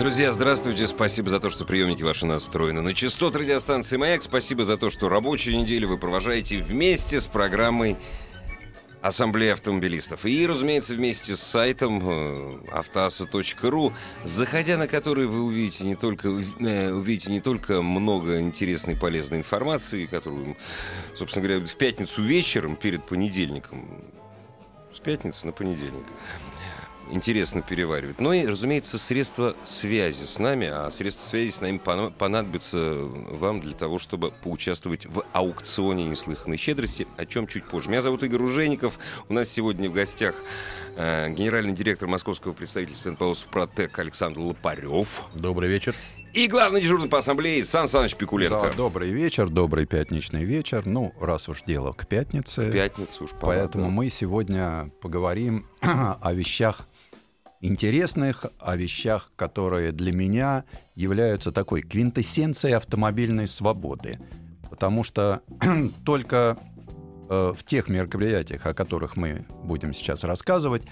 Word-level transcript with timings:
Друзья, 0.00 0.32
здравствуйте. 0.32 0.86
Спасибо 0.86 1.28
за 1.28 1.40
то, 1.40 1.50
что 1.50 1.66
приемники 1.66 2.02
ваши 2.02 2.24
настроены 2.24 2.80
на 2.80 2.94
частот 2.94 3.36
радиостанции 3.36 3.98
«Маяк». 3.98 4.22
Спасибо 4.22 4.64
за 4.64 4.78
то, 4.78 4.88
что 4.88 5.10
рабочую 5.10 5.58
неделю 5.58 5.88
вы 5.88 5.98
провожаете 5.98 6.62
вместе 6.62 7.20
с 7.20 7.26
программой 7.26 7.98
Ассамблея 9.02 9.52
автомобилистов. 9.52 10.24
И, 10.24 10.46
разумеется, 10.46 10.94
вместе 10.94 11.36
с 11.36 11.42
сайтом 11.42 12.00
э, 12.02 12.60
автоаса.ру, 12.72 13.92
заходя 14.24 14.78
на 14.78 14.88
который 14.88 15.26
вы 15.26 15.42
увидите 15.42 15.84
не 15.84 15.96
только, 15.96 16.28
э, 16.28 16.90
увидите 16.92 17.30
не 17.30 17.40
только 17.40 17.82
много 17.82 18.40
интересной 18.40 18.94
и 18.94 18.96
полезной 18.96 19.36
информации, 19.36 20.06
которую, 20.06 20.56
собственно 21.14 21.46
говоря, 21.46 21.66
в 21.66 21.74
пятницу 21.76 22.22
вечером 22.22 22.76
перед 22.76 23.04
понедельником, 23.04 24.02
с 24.96 24.98
пятницы 24.98 25.44
на 25.44 25.52
понедельник, 25.52 26.06
интересно 27.10 27.62
переваривать. 27.62 28.20
Но 28.20 28.32
и, 28.32 28.46
разумеется, 28.46 28.98
средства 28.98 29.56
связи 29.62 30.24
с 30.24 30.38
нами, 30.38 30.68
а 30.68 30.90
средства 30.90 31.28
связи 31.28 31.50
с 31.50 31.60
нами 31.60 31.78
понадобятся 31.78 32.94
вам 32.94 33.60
для 33.60 33.74
того, 33.74 33.98
чтобы 33.98 34.32
поучаствовать 34.42 35.06
в 35.06 35.24
аукционе 35.32 36.04
неслыханной 36.04 36.56
щедрости, 36.56 37.06
о 37.16 37.26
чем 37.26 37.46
чуть 37.46 37.64
позже. 37.64 37.90
Меня 37.90 38.02
зовут 38.02 38.22
Игорь 38.22 38.42
Ужеников. 38.42 38.98
У 39.28 39.34
нас 39.34 39.48
сегодня 39.48 39.90
в 39.90 39.92
гостях 39.92 40.34
э, 40.96 41.30
генеральный 41.30 41.72
директор 41.72 42.08
московского 42.08 42.52
представительства 42.52 43.10
НПО 43.10 43.34
«Супротек» 43.34 43.98
Александр 43.98 44.40
Лопарев. 44.40 45.08
Добрый 45.34 45.68
вечер. 45.68 45.94
И 46.32 46.46
главный 46.46 46.80
дежурный 46.80 47.08
по 47.08 47.18
ассамблее 47.18 47.64
Сан 47.64 47.88
Саныч 47.88 48.14
Пикуленко. 48.14 48.68
Да, 48.68 48.72
добрый 48.74 49.10
вечер, 49.10 49.48
добрый 49.48 49.84
пятничный 49.84 50.44
вечер. 50.44 50.86
Ну, 50.86 51.12
раз 51.20 51.48
уж 51.48 51.62
дело 51.62 51.92
к 51.92 52.06
пятнице. 52.06 52.70
Пятницу 52.70 53.24
уж 53.24 53.30
пора, 53.30 53.46
Поэтому 53.46 53.86
да. 53.86 53.90
мы 53.90 54.10
сегодня 54.10 54.92
поговорим 55.00 55.66
о 55.80 56.32
вещах 56.32 56.86
интересных, 57.60 58.46
о 58.58 58.76
вещах, 58.76 59.32
которые 59.36 59.92
для 59.92 60.12
меня 60.12 60.64
являются 60.94 61.52
такой 61.52 61.82
квинтэссенцией 61.82 62.76
автомобильной 62.76 63.48
свободы. 63.48 64.18
Потому 64.68 65.04
что 65.04 65.42
только 66.04 66.58
э, 67.28 67.52
в 67.56 67.64
тех 67.64 67.88
мероприятиях, 67.88 68.66
о 68.66 68.74
которых 68.74 69.16
мы 69.16 69.44
будем 69.64 69.92
сейчас 69.92 70.24
рассказывать, 70.24 70.82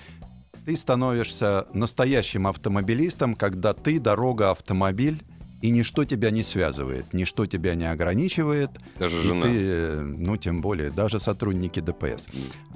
ты 0.64 0.77
становишься 0.77 1.66
настоящим 1.72 2.47
автомобилистом, 2.47 3.34
когда 3.34 3.72
ты 3.72 3.98
дорога 3.98 4.50
автомобиль, 4.50 5.22
и 5.60 5.70
ничто 5.70 6.05
тебя 6.05 6.30
не 6.30 6.44
связывает, 6.44 7.12
ничто 7.12 7.47
тебя 7.47 7.75
не 7.75 7.91
ограничивает. 7.91 8.70
Даже 8.98 9.20
жена. 9.22 9.42
Ты, 9.42 9.48
э, 9.53 10.00
ну, 10.00 10.36
тем 10.36 10.60
более, 10.60 10.91
даже 10.91 11.19
сотрудники 11.19 11.80
ДПС. 11.80 12.28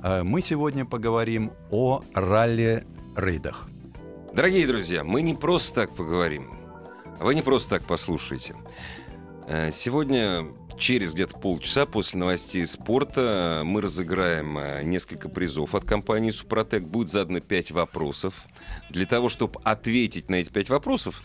Mm. 0.03 0.25
Мы 0.25 0.41
сегодня 0.41 0.85
поговорим 0.85 1.53
о 1.71 2.03
ралли-рейдах. 2.15 3.69
Дорогие 4.35 4.67
друзья, 4.67 5.05
мы 5.05 5.21
не 5.21 5.35
просто 5.35 5.83
так 5.83 5.95
поговорим, 5.95 6.59
а 7.21 7.25
вы 7.25 7.35
не 7.35 7.43
просто 7.43 7.69
так 7.69 7.83
послушайте. 7.85 8.57
Э, 9.47 9.71
сегодня 9.71 10.47
через 10.79 11.13
где-то 11.13 11.39
полчаса 11.39 11.85
после 11.85 12.19
новостей 12.19 12.67
спорта 12.67 13.61
мы 13.63 13.83
разыграем 13.83 14.57
э, 14.57 14.85
несколько 14.85 15.29
призов 15.29 15.75
от 15.75 15.85
компании 15.85 16.31
«Супротек». 16.31 16.85
Будет 16.85 17.11
задано 17.11 17.41
пять 17.41 17.73
вопросов. 17.73 18.47
Для 18.89 19.05
того, 19.05 19.29
чтобы 19.29 19.61
ответить 19.65 20.31
на 20.31 20.37
эти 20.37 20.49
пять 20.49 20.71
вопросов, 20.71 21.23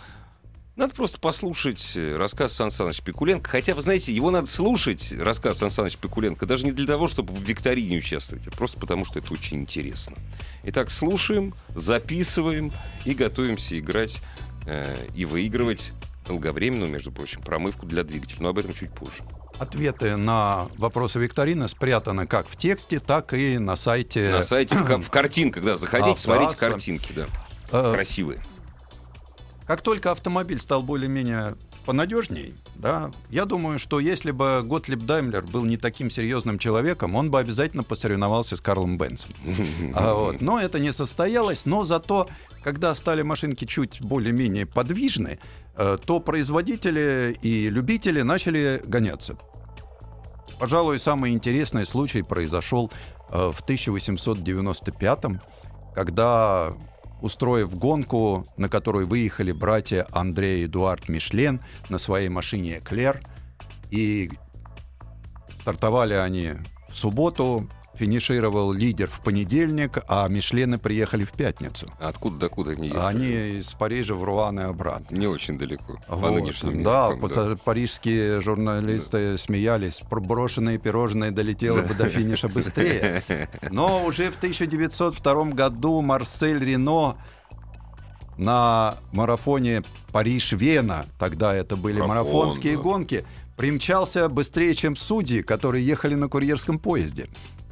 надо 0.78 0.94
просто 0.94 1.20
послушать 1.20 1.94
э, 1.96 2.16
рассказ 2.16 2.54
Сан 2.54 2.70
Саныч 2.72 3.02
Пикуленко. 3.02 3.50
Хотя, 3.50 3.74
вы 3.74 3.82
знаете, 3.82 4.14
его 4.14 4.30
надо 4.30 4.48
слушать, 4.48 5.12
рассказ 5.12 5.58
Сан 5.58 5.72
Саныч 5.72 5.98
Пикуленко, 5.98 6.46
даже 6.46 6.66
не 6.66 6.72
для 6.72 6.86
того, 6.86 7.08
чтобы 7.08 7.34
в 7.34 7.42
викторине 7.42 7.98
участвовать, 7.98 8.48
а 8.48 8.52
просто 8.52 8.80
потому, 8.80 9.04
что 9.04 9.20
это 9.20 9.34
очень 9.34 9.62
интересно. 9.62 10.16
Итак, 10.64 10.92
слушаем, 10.92 11.56
записываем 11.76 12.72
и 13.06 13.16
готовимся 13.16 13.78
играть 13.78 14.22
э, 14.68 14.96
и 15.16 15.26
выигрывать 15.26 15.94
долговременную, 16.28 16.92
между 16.92 17.12
прочим, 17.12 17.42
промывку 17.42 17.88
для 17.88 18.04
двигателя. 18.04 18.44
Но 18.44 18.50
об 18.50 18.60
этом 18.60 18.74
чуть 18.74 18.92
позже. 18.92 19.24
Ответы 19.58 20.16
на 20.16 20.68
вопросы 20.78 21.18
викторины 21.18 21.68
спрятаны 21.68 22.28
как 22.28 22.48
в 22.48 22.56
тексте, 22.56 23.00
так 23.00 23.34
и 23.34 23.58
на 23.58 23.76
сайте. 23.76 24.30
На 24.30 24.44
сайте 24.44 24.76
в, 24.76 25.02
в 25.02 25.10
картинках, 25.10 25.64
да, 25.64 25.76
заходите, 25.76 26.12
Автоаса. 26.12 26.24
смотрите 26.24 26.56
картинки, 26.56 27.14
да. 27.14 27.26
Э, 27.72 27.94
Красивые. 27.96 28.44
Как 29.68 29.82
только 29.82 30.12
автомобиль 30.12 30.62
стал 30.62 30.82
более-менее 30.82 31.58
понадежней, 31.86 32.56
да, 32.76 33.12
я 33.30 33.46
думаю, 33.46 33.80
что 33.80 34.00
если 34.00 34.32
бы 34.32 34.62
Готлиб 34.64 35.06
Даймлер 35.06 35.44
был 35.46 35.66
не 35.66 35.76
таким 35.76 36.10
серьезным 36.10 36.58
человеком, 36.58 37.16
он 37.16 37.30
бы 37.30 37.40
обязательно 37.40 37.84
посоревновался 37.84 38.56
с 38.56 38.62
Карлом 38.62 38.98
Бенсом. 38.98 39.32
А 39.94 40.14
вот. 40.14 40.42
Но 40.42 40.60
это 40.60 40.80
не 40.80 40.94
состоялось, 40.94 41.66
но 41.66 41.84
зато, 41.84 42.30
когда 42.64 42.96
стали 42.96 43.24
машинки 43.24 43.66
чуть 43.66 44.02
более-менее 44.02 44.66
подвижны, 44.66 45.40
э, 45.76 45.98
то 46.04 46.20
производители 46.22 47.38
и 47.42 47.70
любители 47.70 48.22
начали 48.22 48.82
гоняться. 48.86 49.38
Пожалуй, 50.60 51.00
самый 51.00 51.32
интересный 51.32 51.86
случай 51.86 52.22
произошел 52.22 52.92
э, 53.30 53.52
в 53.54 53.62
1895 53.62 55.42
когда 55.98 56.76
устроив 57.22 57.76
гонку, 57.76 58.46
на 58.58 58.70
которую 58.70 59.08
выехали 59.08 59.52
братья 59.52 60.08
Андрей 60.12 60.62
и 60.62 60.66
Эдуард 60.66 61.10
Мишлен 61.10 61.62
на 61.90 61.98
своей 61.98 62.30
машине 62.30 62.80
«Эклер». 62.80 63.22
И 63.90 64.32
стартовали 65.62 66.14
они 66.14 66.54
в 66.90 66.96
субботу, 66.96 67.70
финишировал 67.98 68.72
лидер 68.72 69.08
в 69.08 69.22
понедельник, 69.22 70.00
а 70.08 70.28
Мишлены 70.28 70.78
приехали 70.78 71.24
в 71.24 71.32
пятницу. 71.32 71.92
Откуда 72.00 72.38
докуда 72.38 72.72
они 72.72 72.88
ехали? 72.88 73.04
Они 73.04 73.58
из 73.60 73.72
Парижа 73.74 74.14
в 74.14 74.24
Руан 74.24 74.60
и 74.60 74.64
обратно. 74.64 75.16
Не 75.16 75.28
очень 75.28 75.58
далеко. 75.58 75.98
Вот. 76.08 76.44
Да, 76.84 77.14
да, 77.16 77.56
парижские 77.64 78.42
журналисты 78.42 79.34
да. 79.34 79.38
смеялись. 79.38 80.02
Брошенные 80.10 80.78
пирожные 80.78 81.32
долетело 81.32 81.82
бы 81.82 81.94
до 81.94 82.10
финиша 82.10 82.48
быстрее. 82.50 83.24
Но 83.72 84.04
уже 84.06 84.32
в 84.32 84.38
1902 84.38 85.46
году 85.46 86.02
Марсель 86.02 86.64
Рено 86.64 87.18
на 88.38 88.98
марафоне 89.12 89.84
Париж-Вена, 90.12 91.06
тогда 91.20 91.56
это 91.56 91.76
были 91.76 92.00
Марафон, 92.00 92.18
марафонские 92.18 92.76
да. 92.76 92.82
гонки, 92.84 93.26
примчался 93.56 94.30
быстрее, 94.30 94.76
чем 94.76 94.96
судьи, 94.96 95.42
которые 95.42 95.86
ехали 95.86 96.14
на 96.14 96.30
курьерском 96.30 96.80
поезде. 96.80 97.28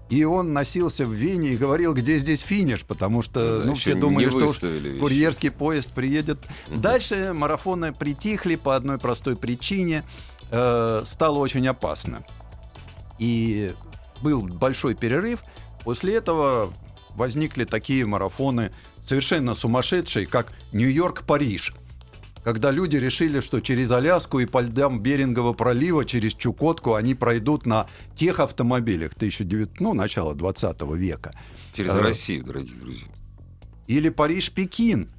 И 0.10 0.24
он 0.24 0.54
носился 0.54 1.06
в 1.06 1.12
Вене 1.14 1.50
и 1.50 1.58
говорил, 1.58 1.94
где 1.94 2.20
здесь 2.20 2.42
финиш, 2.42 2.84
потому 2.84 3.24
что 3.24 3.60
да, 3.60 3.66
ну, 3.66 3.76
все 3.76 3.96
думали, 3.96 4.30
что 4.30 4.54
курьерский 5.00 5.50
поезд 5.50 5.94
приедет. 5.94 6.40
Угу. 6.70 6.80
Дальше 6.80 7.34
марафоны 7.34 7.92
притихли 7.92 8.56
по 8.56 8.76
одной 8.76 9.00
простой 9.00 9.36
причине. 9.36 10.04
Э, 10.52 11.02
стало 11.06 11.40
очень 11.40 11.68
опасно. 11.68 12.24
И 13.18 13.74
был 14.22 14.44
большой 14.44 14.94
перерыв. 14.94 15.44
После 15.84 16.16
этого 16.16 16.72
возникли 17.16 17.64
такие 17.64 18.06
марафоны 18.06 18.72
совершенно 19.04 19.56
сумасшедшие, 19.56 20.28
как 20.28 20.54
Нью-Йорк-Париж– 20.72 21.74
когда 22.46 22.70
люди 22.70 22.96
решили, 22.98 23.40
что 23.40 23.60
через 23.60 23.90
Аляску 23.90 24.40
и 24.40 24.46
по 24.46 24.62
льдам 24.62 25.00
Берингового 25.00 25.54
пролива, 25.54 26.06
через 26.06 26.36
Чукотку 26.36 26.94
они 26.94 27.16
пройдут 27.16 27.66
на 27.66 27.88
тех 28.16 28.40
автомобилях 28.40 29.16
19, 29.18 29.80
ну, 29.80 29.96
начала 29.96 30.36
20 30.36 30.82
века. 30.94 31.34
Через 31.76 31.96
э, 31.96 32.00
Россию, 32.00 32.44
дорогие 32.44 32.76
друзья. 32.76 33.08
Или 33.88 34.10
Париж-Пекин. 34.10 35.10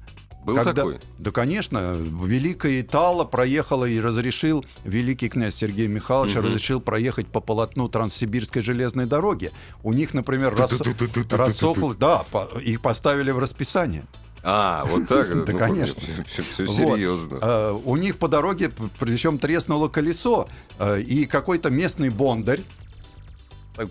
Был 0.45 0.55
когда, 0.55 0.73
такой? 0.73 0.99
Да, 1.17 1.31
конечно. 1.31 1.97
Великая 1.97 2.79
Итала 2.79 3.25
проехала 3.25 3.83
и 3.83 3.99
разрешил, 3.99 4.65
великий 4.85 5.27
князь 5.27 5.55
Сергей 5.55 5.87
Михайлович 5.87 6.33
угу. 6.37 6.47
разрешил 6.47 6.79
проехать 6.79 7.27
по 7.27 7.41
полотну 7.41 7.89
Транссибирской 7.89 8.61
железной 8.61 9.05
дороги. 9.05 9.51
У 9.83 9.91
них, 9.91 10.13
например, 10.13 10.55
рассохло... 10.55 11.93
Да, 11.93 12.25
их 12.63 12.81
поставили 12.81 13.31
в 13.31 13.39
расписание. 13.39 14.05
А, 14.49 14.85
вот 14.85 15.09
так? 15.09 15.27
Да, 15.45 15.51
ну, 15.51 15.59
конечно. 15.59 16.01
Все, 16.25 16.65
серьезно. 16.65 17.39
А, 17.41 17.73
у 17.73 17.97
них 17.97 18.17
по 18.17 18.29
дороге, 18.29 18.71
причем 18.97 19.39
треснуло 19.39 19.89
колесо, 19.89 20.47
а, 20.79 20.95
и 20.95 21.25
какой-то 21.25 21.69
местный 21.69 22.09
бондарь 22.09 22.61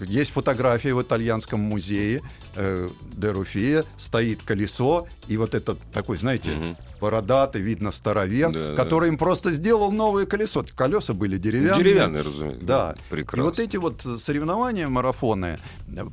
есть 0.08 0.30
фотография 0.30 0.94
в 0.94 1.02
итальянском 1.02 1.60
музее 1.60 2.22
э, 2.54 2.88
де 3.02 3.30
Руфия, 3.30 3.84
стоит 3.96 4.42
колесо, 4.42 5.06
и 5.28 5.36
вот 5.36 5.54
этот 5.54 5.78
такой, 5.92 6.18
знаете, 6.18 6.52
угу. 6.52 6.76
бородатый, 7.00 7.60
видно, 7.60 7.92
старовер, 7.92 8.52
да, 8.52 8.74
который 8.74 9.08
да. 9.08 9.12
им 9.12 9.18
просто 9.18 9.52
сделал 9.52 9.92
новое 9.92 10.26
колесо. 10.26 10.64
Колеса 10.74 11.14
были 11.14 11.38
деревянные. 11.38 11.84
Деревянные, 11.84 12.22
разумеется. 12.22 12.64
Да. 12.64 12.94
Прекрасно. 13.10 13.40
И 13.40 13.44
вот 13.44 13.58
эти 13.58 13.76
вот 13.76 14.06
соревнования, 14.18 14.88
марафоны, 14.88 15.58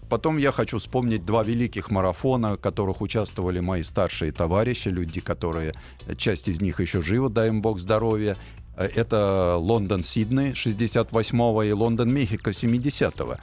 потом 0.09 0.37
я 0.37 0.51
хочу 0.51 0.79
вспомнить 0.79 1.25
два 1.25 1.43
великих 1.43 1.89
марафона, 1.91 2.55
в 2.55 2.57
которых 2.57 3.01
участвовали 3.01 3.59
мои 3.59 3.83
старшие 3.83 4.31
товарищи, 4.31 4.89
люди, 4.89 5.21
которые, 5.21 5.73
часть 6.17 6.47
из 6.47 6.61
них 6.61 6.79
еще 6.79 7.01
живы, 7.01 7.29
дай 7.29 7.49
им 7.49 7.61
бог 7.61 7.79
здоровья. 7.79 8.37
Это 8.75 9.57
Лондон-Сиднey 9.59 10.53
68-го 10.53 11.63
и 11.63 11.71
Лондон-Мехико 11.71 12.49
70-го. 12.51 13.37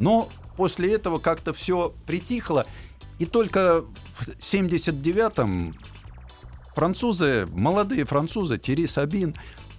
Но 0.00 0.28
после 0.56 0.92
этого 0.92 1.20
как-то 1.20 1.52
все 1.52 1.94
притихло, 2.06 2.66
и 3.20 3.26
только 3.26 3.82
в 3.82 4.28
79-м 4.40 5.76
французы, 6.74 7.46
молодые 7.52 8.04
французы, 8.04 8.58
Терри 8.58 8.86
Сабин, 8.86 9.36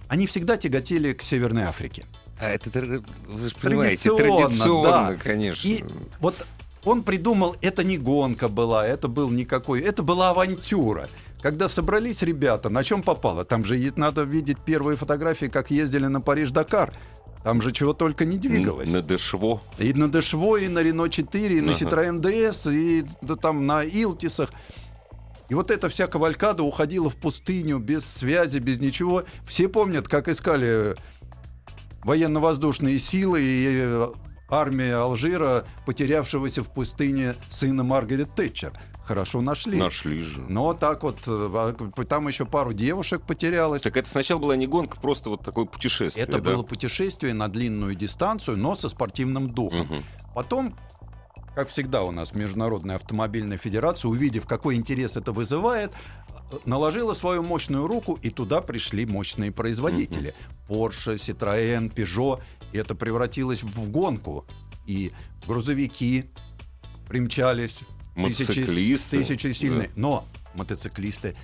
они 0.08 0.26
всегда 0.26 0.56
тяготели 0.56 1.12
к 1.12 1.22
Северной 1.22 1.64
Африке. 1.64 2.06
А 2.38 2.50
это, 2.50 2.70
вы 3.26 3.48
же 3.48 3.54
понимаете, 3.60 4.14
традиционно, 4.14 4.46
традиционно 4.46 5.12
да. 5.12 5.14
конечно. 5.16 5.68
И 5.68 5.84
вот 6.20 6.46
он 6.84 7.02
придумал, 7.02 7.56
это 7.60 7.82
не 7.82 7.98
гонка 7.98 8.48
была, 8.48 8.86
это 8.86 9.08
был 9.08 9.30
никакой, 9.30 9.80
это 9.80 10.02
была 10.02 10.30
авантюра. 10.30 11.08
Когда 11.40 11.68
собрались 11.68 12.22
ребята, 12.22 12.68
на 12.70 12.84
чем 12.84 13.02
попало? 13.02 13.44
Там 13.44 13.64
же 13.64 13.92
надо 13.96 14.22
видеть 14.22 14.58
первые 14.64 14.96
фотографии, 14.96 15.46
как 15.46 15.72
ездили 15.72 16.06
на 16.06 16.20
Париж-Дакар. 16.20 16.94
Там 17.44 17.60
же 17.60 17.72
чего 17.72 17.92
только 17.92 18.24
не 18.24 18.38
двигалось. 18.38 18.90
На 18.90 19.02
Дешво. 19.02 19.62
И 19.78 19.92
на 19.92 20.08
Дешво, 20.08 20.56
и 20.58 20.68
на 20.68 20.80
Рено 20.80 21.08
4, 21.08 21.58
и 21.58 21.60
на. 21.60 21.70
Citroёn 21.70 22.20
DS, 22.20 22.72
и 22.72 23.04
да, 23.20 23.36
там 23.36 23.66
на 23.66 23.82
Илтисах. 23.82 24.50
И 25.48 25.54
вот 25.54 25.70
эта 25.70 25.88
вся 25.88 26.06
кавалькада 26.06 26.62
уходила 26.62 27.10
в 27.10 27.16
пустыню 27.16 27.78
без 27.78 28.04
связи, 28.04 28.58
без 28.58 28.78
ничего. 28.80 29.24
Все 29.46 29.68
помнят, 29.68 30.08
как 30.08 30.28
искали 30.28 30.94
военно-воздушные 32.04 32.98
силы 32.98 33.42
и 33.42 33.66
э, 33.82 34.10
армия 34.48 34.96
Алжира, 34.96 35.66
потерявшегося 35.84 36.62
в 36.62 36.72
пустыне 36.72 37.34
сына 37.50 37.82
Маргарет 37.82 38.34
Тэтчер 38.34 38.72
хорошо 39.12 39.42
нашли. 39.42 39.78
Нашли 39.78 40.20
же. 40.20 40.40
Но 40.48 40.72
так 40.72 41.02
вот, 41.02 41.18
э, 41.26 42.04
там 42.08 42.28
еще 42.28 42.46
пару 42.46 42.72
девушек 42.72 43.20
потерялось. 43.22 43.82
Так 43.82 43.96
это 43.98 44.08
сначала 44.08 44.40
была 44.40 44.56
не 44.56 44.66
гонка, 44.66 44.98
просто 44.98 45.28
вот 45.28 45.44
такое 45.44 45.66
путешествие. 45.66 46.24
Это 46.24 46.40
да? 46.40 46.52
было 46.52 46.62
путешествие 46.62 47.34
на 47.34 47.48
длинную 47.48 47.94
дистанцию, 47.94 48.56
но 48.56 48.74
со 48.74 48.88
спортивным 48.88 49.50
духом. 49.50 49.82
Угу. 49.82 50.02
Потом 50.34 50.74
как 51.54 51.68
всегда 51.68 52.04
у 52.04 52.10
нас 52.10 52.32
Международная 52.32 52.96
автомобильная 52.96 53.58
федерация, 53.58 54.08
увидев, 54.08 54.46
какой 54.46 54.76
интерес 54.76 55.18
это 55.18 55.32
вызывает, 55.32 55.92
наложила 56.64 57.12
свою 57.12 57.42
мощную 57.42 57.86
руку, 57.86 58.18
и 58.22 58.30
туда 58.30 58.62
пришли 58.62 59.04
мощные 59.04 59.52
производители. 59.52 60.34
Porsche, 60.68 61.16
Citroën, 61.16 61.92
Peugeot. 61.92 62.40
И 62.72 62.78
это 62.78 62.94
превратилось 62.94 63.62
в 63.62 63.90
гонку. 63.90 64.46
И 64.86 65.12
грузовики 65.46 66.30
примчались, 67.06 67.80
Мотоциклисты. 68.14 69.18
Тысячи, 69.18 69.36
тысячи 69.36 69.58
сильные. 69.58 69.88
Да. 69.88 69.94
Но 69.96 70.28
мотоциклисты... 70.54 71.36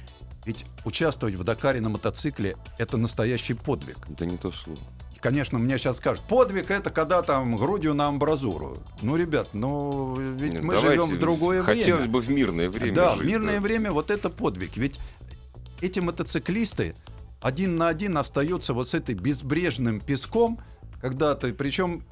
Ведь 0.45 0.65
участвовать 0.85 1.35
в 1.35 1.45
Дакаре 1.45 1.81
на 1.81 1.91
мотоцикле— 1.91 2.57
это 2.79 2.97
настоящий 2.97 3.53
подвиг. 3.53 3.99
Это 4.11 4.25
не 4.25 4.39
то 4.39 4.51
слово. 4.51 4.79
Конечно, 5.21 5.59
мне 5.59 5.79
сейчас 5.79 5.97
скажут, 5.99 6.23
подвиг 6.27 6.71
это 6.71 6.91
когда 6.91 7.23
там 7.23 7.57
грудью 7.57 7.93
на 7.93 8.07
амбразуру. 8.07 8.79
Ну, 9.03 9.17
ребят, 9.17 9.49
ну 9.53 10.17
ведь 10.17 10.55
Нет, 10.55 10.63
мы 10.63 10.81
живем 10.81 11.07
в 11.07 11.19
другое 11.19 11.63
хотелось 11.63 11.85
время. 11.85 11.97
Хотелось 11.99 12.11
бы 12.11 12.21
в 12.21 12.31
мирное 12.31 12.71
время. 12.71 12.95
Да, 12.95 13.17
жить, 13.17 13.25
в 13.25 13.27
мирное 13.27 13.57
да. 13.57 13.61
время 13.61 13.93
вот 13.93 14.11
это 14.11 14.31
подвиг. 14.31 14.77
Ведь 14.77 14.99
эти 15.81 15.99
мотоциклисты 15.99 16.95
один 17.41 17.77
на 17.77 17.89
один 17.89 18.17
остаются 18.17 18.73
вот 18.75 18.89
с 18.89 18.95
этой 18.95 19.17
безбрежным 19.17 20.01
песком, 20.01 20.61
когда 21.01 21.35
ты, 21.35 21.53
причем 21.53 22.05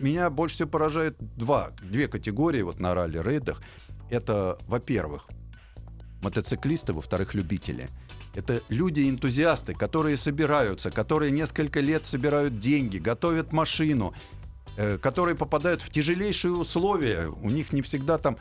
меня 0.00 0.30
больше 0.30 0.56
всего 0.56 0.68
поражает 0.68 1.16
два, 1.36 1.70
две 1.82 2.08
категории 2.08 2.62
вот 2.62 2.80
на 2.80 2.94
ралли-рейдах. 2.94 3.62
Это, 4.10 4.58
во-первых, 4.66 5.28
мотоциклисты, 6.22 6.92
во-вторых, 6.92 7.34
любители. 7.34 7.88
Это 8.34 8.62
люди-энтузиасты, 8.68 9.74
которые 9.74 10.16
собираются, 10.16 10.90
которые 10.90 11.32
несколько 11.32 11.80
лет 11.80 12.06
собирают 12.06 12.58
деньги, 12.58 12.98
готовят 12.98 13.52
машину, 13.52 14.14
э, 14.76 14.98
которые 14.98 15.34
попадают 15.34 15.82
в 15.82 15.90
тяжелейшие 15.90 16.52
условия. 16.52 17.28
У 17.28 17.50
них 17.50 17.72
не 17.72 17.82
всегда 17.82 18.18
там... 18.18 18.36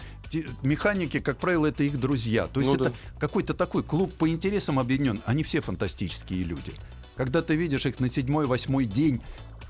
Механики, 0.62 1.20
как 1.20 1.38
правило, 1.38 1.66
это 1.66 1.84
их 1.84 2.00
друзья. 2.00 2.48
То 2.48 2.60
есть 2.60 2.72
ну, 2.72 2.76
это 2.76 2.90
да. 2.92 3.20
какой-то 3.20 3.54
такой 3.56 3.84
клуб 3.84 4.14
по 4.14 4.30
интересам 4.30 4.78
объединен. 4.78 5.22
Они 5.26 5.44
все 5.44 5.60
фантастические 5.60 6.44
люди. 6.44 6.74
Когда 7.16 7.42
ты 7.42 7.56
видишь 7.56 7.86
их 7.86 8.00
на 8.00 8.10
седьмой-восьмой 8.10 8.86
день 8.86 9.22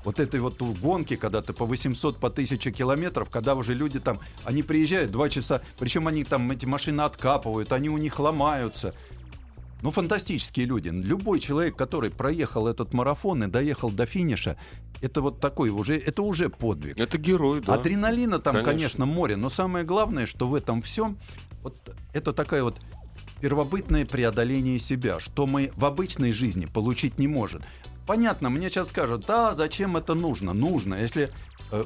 вот 0.04 0.20
этой 0.20 0.40
вот 0.40 0.60
гонки, 0.60 1.16
когда 1.16 1.42
ты 1.42 1.52
по 1.52 1.66
800, 1.66 2.18
по 2.18 2.28
1000 2.28 2.70
километров, 2.72 3.30
когда 3.30 3.54
уже 3.54 3.74
люди 3.74 4.00
там, 4.00 4.20
они 4.44 4.62
приезжают 4.62 5.10
два 5.10 5.28
часа, 5.28 5.62
причем 5.78 6.06
они 6.08 6.24
там 6.24 6.50
эти 6.50 6.66
машины 6.66 7.02
откапывают, 7.02 7.72
они 7.72 7.88
у 7.88 7.98
них 7.98 8.18
ломаются. 8.18 8.94
Ну, 9.82 9.90
фантастические 9.90 10.66
люди. 10.66 10.88
Любой 10.88 11.40
человек, 11.40 11.74
который 11.74 12.10
проехал 12.10 12.66
этот 12.66 12.92
марафон 12.92 13.44
и 13.44 13.46
доехал 13.46 13.90
до 13.90 14.04
финиша, 14.04 14.56
это 15.00 15.22
вот 15.22 15.40
такой 15.40 15.70
уже, 15.70 15.96
это 15.96 16.22
уже 16.22 16.50
подвиг. 16.50 17.00
Это 17.00 17.16
герой, 17.16 17.60
да. 17.60 17.74
Адреналина 17.74 18.38
там, 18.38 18.56
конечно, 18.56 18.70
конечно 18.70 19.06
море, 19.06 19.36
но 19.36 19.48
самое 19.48 19.84
главное, 19.84 20.26
что 20.26 20.48
в 20.48 20.54
этом 20.54 20.82
всем, 20.82 21.18
вот 21.62 21.76
это 22.12 22.32
такая 22.32 22.62
вот 22.62 22.78
первобытное 23.40 24.04
преодоление 24.04 24.78
себя, 24.78 25.18
что 25.18 25.46
мы 25.46 25.72
в 25.74 25.86
обычной 25.86 26.32
жизни 26.32 26.66
получить 26.66 27.18
не 27.18 27.26
можем 27.26 27.62
понятно, 28.10 28.50
мне 28.50 28.68
сейчас 28.68 28.88
скажут, 28.88 29.24
да, 29.28 29.54
зачем 29.54 29.96
это 29.96 30.14
нужно? 30.14 30.52
Нужно, 30.52 30.96
если 30.96 31.30
э, 31.70 31.84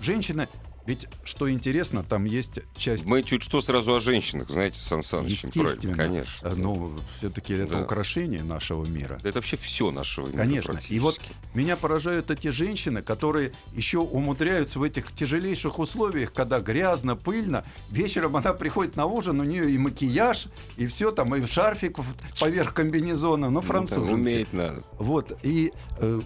женщины 0.00 0.48
ведь, 0.84 1.06
что 1.22 1.50
интересно, 1.50 2.02
там 2.02 2.24
есть 2.24 2.58
часть... 2.76 3.04
Мы 3.04 3.22
чуть 3.22 3.42
что 3.42 3.60
сразу 3.60 3.94
о 3.94 4.00
женщинах, 4.00 4.50
знаете, 4.50 4.80
Сан 4.80 5.04
Саныч, 5.04 5.30
Естественно. 5.30 5.96
конечно. 5.96 6.48
Э, 6.48 6.54
ну, 6.56 6.98
все-таки 7.18 7.54
это 7.54 7.76
да. 7.76 7.82
украшение 7.82 8.42
нашего 8.42 8.84
мира. 8.84 9.20
Да 9.22 9.28
это 9.28 9.38
вообще 9.38 9.56
все 9.56 9.92
нашего 9.92 10.26
мира 10.26 10.38
Конечно. 10.38 10.80
И 10.88 10.98
вот 10.98 11.20
меня 11.54 11.76
поражают 11.76 12.30
эти 12.32 12.48
женщины, 12.48 13.00
которые 13.00 13.52
еще 13.72 13.98
умудряются 13.98 14.80
в 14.80 14.82
этих 14.82 15.12
тяжелейших 15.12 15.78
условиях, 15.78 16.32
когда 16.32 16.58
грязно, 16.60 17.14
пыльно, 17.14 17.64
вечером 17.90 18.36
она 18.36 18.52
приходит 18.52 18.96
на 18.96 19.06
ужин, 19.06 19.38
у 19.40 19.44
нее 19.44 19.70
и 19.70 19.78
макияж, 19.78 20.46
и 20.76 20.86
все 20.88 21.12
там, 21.12 21.34
и 21.36 21.46
шарфик 21.46 21.98
поверх 22.40 22.74
комбинезона, 22.74 23.50
ну, 23.50 23.60
французы. 23.60 24.00
Ну, 24.00 24.14
умеет 24.14 24.52
надо. 24.52 24.82
Вот, 24.98 25.38
и 25.44 25.72
э, 26.00 26.20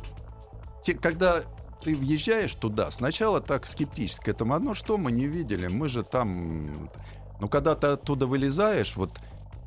те, 0.83 0.95
когда 0.95 1.45
ты 1.87 1.95
въезжаешь 1.95 2.53
туда, 2.53 2.91
сначала 2.91 3.41
так 3.41 3.65
скептически 3.65 4.25
к 4.25 4.29
этому, 4.29 4.55
одно 4.55 4.75
что 4.75 4.99
мы 4.99 5.13
не 5.13 5.27
видели, 5.27 5.69
мы 5.69 5.89
же 5.89 6.03
там... 6.03 6.91
Но 7.39 7.47
когда 7.47 7.77
ты 7.77 7.87
оттуда 7.87 8.27
вылезаешь, 8.27 8.97
вот 8.97 9.21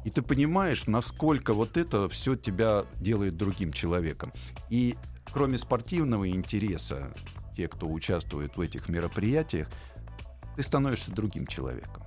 и 0.04 0.10
ты 0.10 0.22
понимаешь, 0.22 0.86
насколько 0.86 1.54
вот 1.54 1.78
это 1.78 2.10
все 2.10 2.36
тебя 2.36 2.84
делает 3.00 3.38
другим 3.38 3.72
человеком. 3.72 4.34
И 4.70 4.98
кроме 5.32 5.58
спортивного 5.58 6.30
интереса, 6.30 7.14
те, 7.56 7.70
кто 7.70 7.88
участвует 7.88 8.58
в 8.58 8.60
этих 8.60 8.90
мероприятиях, 8.90 9.70
ты 10.58 10.64
становишься 10.64 11.12
другим 11.12 11.48
человеком. 11.48 12.04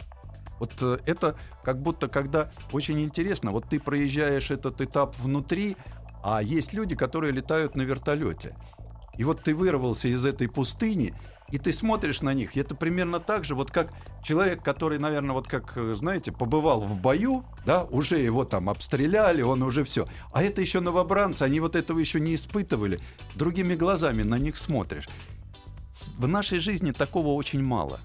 Вот 0.60 0.72
э, 0.82 0.98
это 1.06 1.36
как 1.64 1.80
будто 1.80 2.06
когда 2.08 2.52
очень 2.70 3.00
интересно, 3.00 3.50
вот 3.50 3.70
ты 3.70 3.80
проезжаешь 3.80 4.50
этот 4.50 4.82
этап 4.82 5.16
внутри, 5.16 5.74
а 6.22 6.42
есть 6.42 6.74
люди, 6.74 6.94
которые 6.96 7.32
летают 7.32 7.76
на 7.76 7.82
вертолете. 7.82 8.54
И 9.18 9.24
вот 9.24 9.42
ты 9.42 9.54
вырвался 9.54 10.08
из 10.08 10.24
этой 10.24 10.48
пустыни, 10.48 11.14
и 11.50 11.58
ты 11.58 11.72
смотришь 11.72 12.22
на 12.22 12.32
них, 12.32 12.56
и 12.56 12.60
это 12.60 12.74
примерно 12.74 13.20
так 13.20 13.44
же, 13.44 13.54
вот 13.54 13.70
как 13.70 13.92
человек, 14.22 14.62
который, 14.62 14.98
наверное, 14.98 15.34
вот 15.34 15.46
как, 15.48 15.76
знаете, 15.94 16.32
побывал 16.32 16.80
в 16.80 16.98
бою, 16.98 17.44
да, 17.66 17.84
уже 17.84 18.18
его 18.18 18.46
там 18.46 18.70
обстреляли, 18.70 19.42
он 19.42 19.62
уже 19.62 19.84
все. 19.84 20.08
А 20.32 20.42
это 20.42 20.62
еще 20.62 20.80
новобранцы, 20.80 21.42
они 21.42 21.60
вот 21.60 21.76
этого 21.76 21.98
еще 21.98 22.20
не 22.20 22.36
испытывали. 22.36 23.00
Другими 23.34 23.74
глазами 23.74 24.22
на 24.22 24.36
них 24.36 24.56
смотришь. 24.56 25.08
В 26.16 26.26
нашей 26.26 26.58
жизни 26.58 26.92
такого 26.92 27.34
очень 27.34 27.62
мало. 27.62 28.00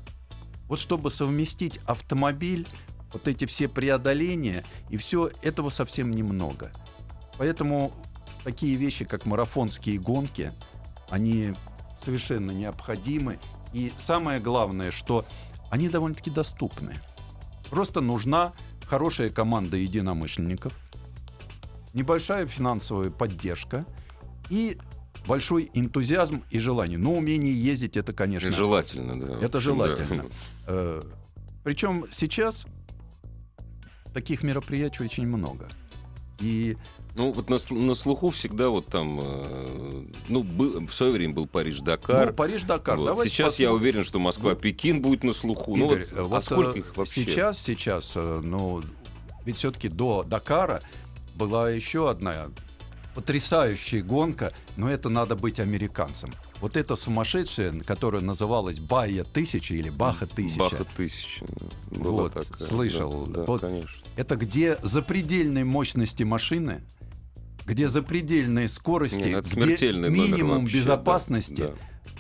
Вот 0.68 0.80
чтобы 0.80 1.10
совместить 1.10 1.80
автомобиль, 1.86 2.68
вот 3.14 3.30
эти 3.30 3.46
все 3.46 3.70
преодоления, 3.70 4.66
и 4.90 4.98
все 4.98 5.32
этого 5.42 5.70
совсем 5.70 6.12
немного. 6.12 6.74
Поэтому 7.38 7.94
такие 8.44 8.76
вещи, 8.76 9.06
как 9.06 9.26
марафонские 9.26 10.00
гонки– 10.00 10.52
они 11.10 11.54
совершенно 12.04 12.52
необходимы. 12.52 13.40
И 13.74 13.92
самое 13.98 14.40
главное, 14.40 14.92
что 14.92 15.26
они 15.70 15.90
довольно-таки 15.90 16.30
доступны. 16.30 16.96
Просто 17.70 18.02
нужна 18.02 18.54
хорошая 18.86 19.30
команда 19.30 19.78
единомышленников, 19.78 20.74
небольшая 21.94 22.46
финансовая 22.46 23.10
поддержка 23.10 23.86
и 24.50 24.78
большой 25.28 25.70
энтузиазм 25.74 26.44
и 26.50 26.60
желание. 26.60 26.98
Но 26.98 27.14
умение 27.16 27.54
ездить 27.54 27.98
это, 27.98 28.14
конечно... 28.14 28.52
желательно, 28.52 29.20
да. 29.20 29.46
Это 29.46 29.60
желательно. 29.60 30.24
Да. 30.24 30.30
Э, 30.68 31.02
Причем 31.64 32.06
сейчас 32.12 32.66
таких 34.14 34.44
мероприятий 34.44 35.04
очень 35.04 35.28
много. 35.28 35.68
И 36.40 36.78
ну, 37.18 37.32
вот 37.32 37.50
на, 37.50 37.58
на 37.72 37.96
слуху 37.96 38.30
всегда 38.30 38.70
вот 38.70 38.88
там, 38.88 39.20
э, 39.22 40.06
ну, 40.30 40.44
был, 40.44 40.86
в 40.86 40.94
свое 40.94 41.12
время 41.12 41.34
был 41.34 41.48
Париж-Dakar. 41.48 42.28
Ну, 42.28 42.34
Париж-Дакар. 42.34 42.98
Вот. 42.98 43.24
Сейчас 43.24 43.48
посмотрим. 43.48 43.64
я 43.64 43.74
уверен, 43.74 44.04
что 44.04 44.20
Москва-Пекин 44.20 45.02
будет 45.02 45.24
на 45.24 45.34
слуху. 45.34 45.76
Игорь, 45.76 46.08
ну, 46.12 46.22
вот, 46.24 46.30
вот, 46.30 46.38
а 46.38 46.42
сколько 46.42 46.80
их 46.80 46.96
вообще? 46.96 47.26
Сейчас, 47.26 47.60
сейчас, 47.60 48.14
э, 48.16 48.42
ну, 48.44 48.82
ведь 49.46 49.58
все-таки 49.58 49.90
до 49.90 50.24
Дакара 50.24 50.84
была 51.36 51.72
еще 51.72 52.10
одна 52.10 52.50
потрясающая 53.16 54.04
гонка, 54.04 54.54
но 54.76 54.88
это 54.88 55.10
надо 55.10 55.36
быть 55.36 55.60
американцем. 55.60 56.32
Вот 56.62 56.78
это 56.78 56.96
сумасшедшая, 56.96 57.80
которая 57.80 58.22
называлась 58.22 58.80
Бая 58.80 59.24
тысяча 59.24 59.74
или 59.74 59.90
Баха 59.90 60.28
тысяча. 60.28 60.60
Баха 60.60 60.86
тысяча. 60.96 61.46
Вот, 61.90 62.34
такая. 62.34 62.68
слышал. 62.68 63.26
Да, 63.26 63.40
да, 63.40 63.44
вот, 63.46 63.62
конечно. 63.62 63.90
Это 64.16 64.36
где 64.36 64.78
запредельной 64.84 65.64
мощности 65.64 66.22
машины, 66.22 66.84
где 67.68 67.90
запредельные 67.90 68.70
скорости, 68.70 69.28
Нет, 69.28 69.46
где 69.46 69.92
минимум 69.92 70.62
вообще, 70.64 70.78
безопасности. 70.78 71.62
Да, 71.62 71.68
да. 71.68 71.78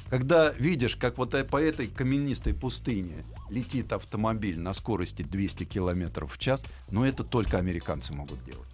Когда 0.09 0.49
видишь, 0.51 0.95
как 0.97 1.17
вот 1.17 1.35
по 1.49 1.57
этой 1.57 1.87
каменистой 1.87 2.53
пустыне 2.53 3.23
летит 3.49 3.93
автомобиль 3.93 4.59
на 4.59 4.73
скорости 4.73 5.21
200 5.21 5.63
км 5.63 6.25
в 6.25 6.37
час, 6.37 6.61
но 6.91 7.05
это 7.05 7.23
только 7.23 7.57
американцы 7.57 8.13
могут 8.13 8.43
делать. 8.43 8.67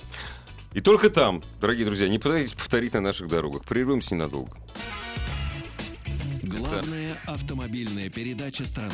И 0.73 0.81
только 0.81 1.11
там, 1.11 1.43
дорогие 1.61 1.85
друзья, 1.85 2.09
не 2.09 2.17
пытайтесь 2.17 2.53
повторить 2.53 2.93
на 2.93 3.01
наших 3.01 3.27
дорогах. 3.27 3.63
Прервемся 3.65 4.15
ненадолго. 4.15 4.57
Главная 6.41 7.15
автомобильная 7.27 8.09
передача 8.09 8.65
страны. 8.65 8.93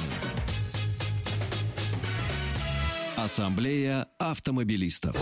Ассамблея 3.16 4.08
автомобилистов. 4.18 5.22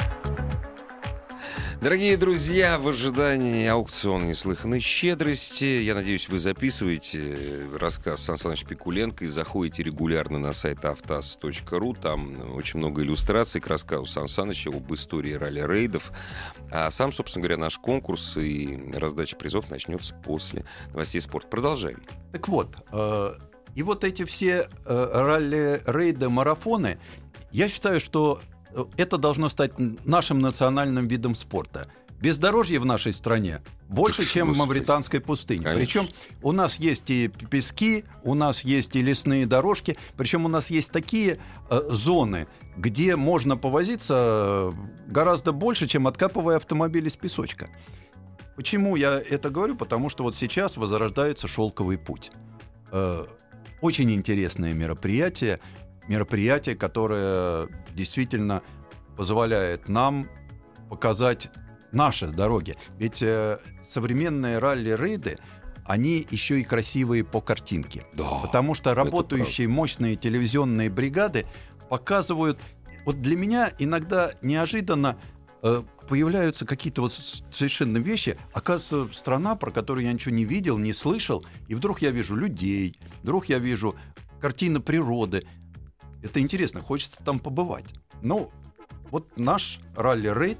Дорогие 1.81 2.15
друзья, 2.15 2.77
в 2.77 2.87
ожидании 2.89 3.65
аукциона 3.65 4.25
неслыханной 4.25 4.79
щедрости, 4.79 5.81
я 5.81 5.95
надеюсь, 5.95 6.29
вы 6.29 6.37
записываете 6.37 7.65
рассказ 7.75 8.21
Сан 8.21 8.37
Саныч 8.37 8.65
Пикуленко 8.65 9.25
и 9.25 9.27
заходите 9.27 9.81
регулярно 9.81 10.37
на 10.37 10.53
сайт 10.53 10.85
автаз.ру. 10.85 11.93
Там 11.95 12.55
очень 12.55 12.77
много 12.77 13.01
иллюстраций 13.01 13.59
к 13.59 13.65
рассказу 13.65 14.05
Сан 14.05 14.27
Саныча 14.27 14.69
об 14.69 14.93
истории 14.93 15.33
ралли-рейдов. 15.33 16.11
А 16.69 16.91
сам, 16.91 17.11
собственно 17.11 17.41
говоря, 17.41 17.57
наш 17.57 17.79
конкурс 17.79 18.37
и 18.37 18.91
раздача 18.93 19.35
призов 19.35 19.71
начнется 19.71 20.13
после 20.13 20.65
новостей 20.91 21.19
спорта. 21.19 21.47
Продолжаем. 21.47 21.99
Так 22.31 22.47
вот, 22.47 22.75
э, 22.91 23.33
и 23.73 23.81
вот 23.81 24.03
эти 24.03 24.23
все 24.23 24.69
э, 24.85 25.09
ралли-рейды, 25.11 26.29
марафоны, 26.29 26.99
я 27.51 27.67
считаю, 27.67 27.99
что 27.99 28.39
это 28.97 29.17
должно 29.17 29.49
стать 29.49 29.73
нашим 30.05 30.39
национальным 30.39 31.07
видом 31.07 31.35
спорта. 31.35 31.87
Бездорожье 32.21 32.79
в 32.79 32.85
нашей 32.85 33.13
стране 33.13 33.61
больше, 33.89 34.27
чем 34.27 34.53
в 34.53 34.57
Мавританской 34.57 35.19
пустыне. 35.19 35.63
Конечно. 35.63 35.79
Причем 35.79 36.09
у 36.43 36.51
нас 36.51 36.75
есть 36.75 37.09
и 37.09 37.27
пески, 37.27 38.05
у 38.23 38.35
нас 38.35 38.61
есть 38.61 38.95
и 38.95 39.01
лесные 39.01 39.47
дорожки, 39.47 39.97
причем 40.17 40.45
у 40.45 40.47
нас 40.47 40.69
есть 40.69 40.91
такие 40.91 41.39
э, 41.69 41.81
зоны, 41.89 42.47
где 42.77 43.15
можно 43.15 43.57
повозиться 43.57 44.13
э, 44.15 44.71
гораздо 45.07 45.51
больше, 45.51 45.87
чем 45.87 46.07
откапывая 46.07 46.57
автомобиль 46.57 47.07
из 47.07 47.17
песочка. 47.17 47.69
Почему 48.55 48.95
я 48.95 49.19
это 49.19 49.49
говорю? 49.49 49.75
Потому 49.75 50.09
что 50.09 50.23
вот 50.23 50.35
сейчас 50.35 50.77
возрождается 50.77 51.47
шелковый 51.47 51.97
путь. 51.97 52.31
Э, 52.91 53.25
очень 53.81 54.11
интересное 54.11 54.73
мероприятие 54.73 55.59
мероприятие, 56.11 56.75
которое 56.75 57.69
действительно 57.95 58.61
позволяет 59.15 59.87
нам 59.87 60.27
показать 60.89 61.49
наши 61.93 62.27
дороги. 62.27 62.75
Ведь 62.97 63.21
э, 63.21 63.59
современные 63.89 64.57
ралли-рейды, 64.59 65.37
они 65.85 66.27
еще 66.29 66.59
и 66.59 66.63
красивые 66.63 67.23
по 67.23 67.39
картинке. 67.39 68.05
Да, 68.13 68.29
потому 68.41 68.75
что 68.75 68.93
работающие 68.93 69.69
мощные 69.69 70.17
телевизионные 70.17 70.89
бригады 70.89 71.45
показывают... 71.89 72.59
Вот 73.05 73.21
для 73.21 73.37
меня 73.37 73.71
иногда 73.79 74.33
неожиданно 74.41 75.17
э, 75.63 75.81
появляются 76.09 76.65
какие-то 76.65 77.03
вот 77.03 77.13
совершенно 77.51 77.99
вещи. 77.99 78.37
Оказывается, 78.51 79.17
страна, 79.17 79.55
про 79.55 79.71
которую 79.71 80.05
я 80.05 80.11
ничего 80.11 80.35
не 80.35 80.43
видел, 80.43 80.77
не 80.77 80.91
слышал, 80.91 81.45
и 81.69 81.73
вдруг 81.73 82.01
я 82.01 82.11
вижу 82.11 82.35
людей, 82.35 82.99
вдруг 83.23 83.45
я 83.45 83.59
вижу 83.59 83.95
картины 84.41 84.81
природы, 84.81 85.45
это 86.21 86.39
интересно, 86.39 86.81
хочется 86.81 87.21
там 87.23 87.39
побывать. 87.39 87.93
Ну, 88.21 88.51
вот 89.09 89.27
наш 89.37 89.79
ралли-рейд, 89.95 90.59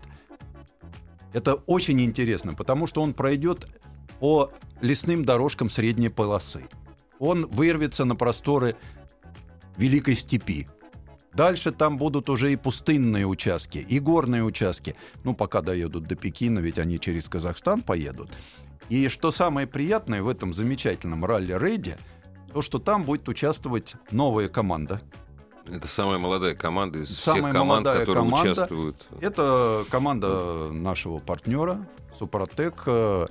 это 1.34 1.56
очень 1.56 2.02
интересно, 2.02 2.54
потому 2.54 2.88
что 2.88 3.02
он 3.02 3.14
пройдет 3.14 3.68
по 4.20 4.52
лесным 4.82 5.24
дорожкам 5.24 5.70
средней 5.70 6.10
полосы. 6.10 6.64
Он 7.20 7.46
вырвется 7.48 8.06
на 8.06 8.16
просторы 8.16 8.76
Великой 9.78 10.16
степи. 10.16 10.68
Дальше 11.34 11.72
там 11.72 11.98
будут 11.98 12.30
уже 12.30 12.52
и 12.52 12.58
пустынные 12.58 13.26
участки, 13.26 13.78
и 13.78 14.00
горные 14.00 14.44
участки. 14.44 14.96
Ну, 15.24 15.34
пока 15.34 15.62
доедут 15.62 16.06
до 16.06 16.16
Пекина, 16.16 16.60
ведь 16.60 16.78
они 16.78 17.00
через 17.00 17.30
Казахстан 17.30 17.84
поедут. 17.84 18.30
И 18.90 19.08
что 19.08 19.32
самое 19.32 19.66
приятное 19.66 20.22
в 20.22 20.28
этом 20.28 20.54
замечательном 20.54 21.24
ралли-рейде, 21.24 21.98
то, 22.52 22.62
что 22.62 22.80
там 22.80 23.04
будет 23.04 23.30
участвовать 23.30 23.96
новая 24.12 24.50
команда– 24.50 25.02
это 25.68 25.88
самая 25.88 26.18
молодая 26.18 26.56
команда 26.56 27.00
из 27.00 27.18
самая 27.18 27.44
всех 27.44 27.54
команд, 27.54 27.86
которые 27.86 28.16
команда. 28.16 28.52
участвуют. 28.52 29.08
Это 29.20 29.86
команда 29.90 30.72
нашего 30.72 31.20
партнера 31.20 31.88
Супротек. 32.18 32.84
То 32.84 33.30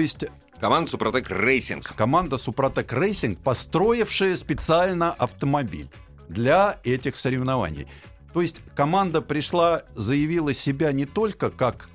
есть 0.00 0.26
Команда 0.60 0.90
Супротек 0.90 1.30
Рейсинг. 1.30 1.94
Команда 1.94 2.36
Супротек 2.36 2.92
Рейсинг, 2.92 3.38
построившая 3.38 4.36
специально 4.36 5.12
автомобиль 5.12 5.88
для 6.28 6.80
этих 6.82 7.14
соревнований. 7.16 7.86
То 8.34 8.42
есть 8.42 8.60
команда 8.74 9.22
пришла, 9.22 9.82
заявила 9.94 10.52
себя 10.52 10.90
не 10.92 11.06
только 11.06 11.50
как 11.50 11.88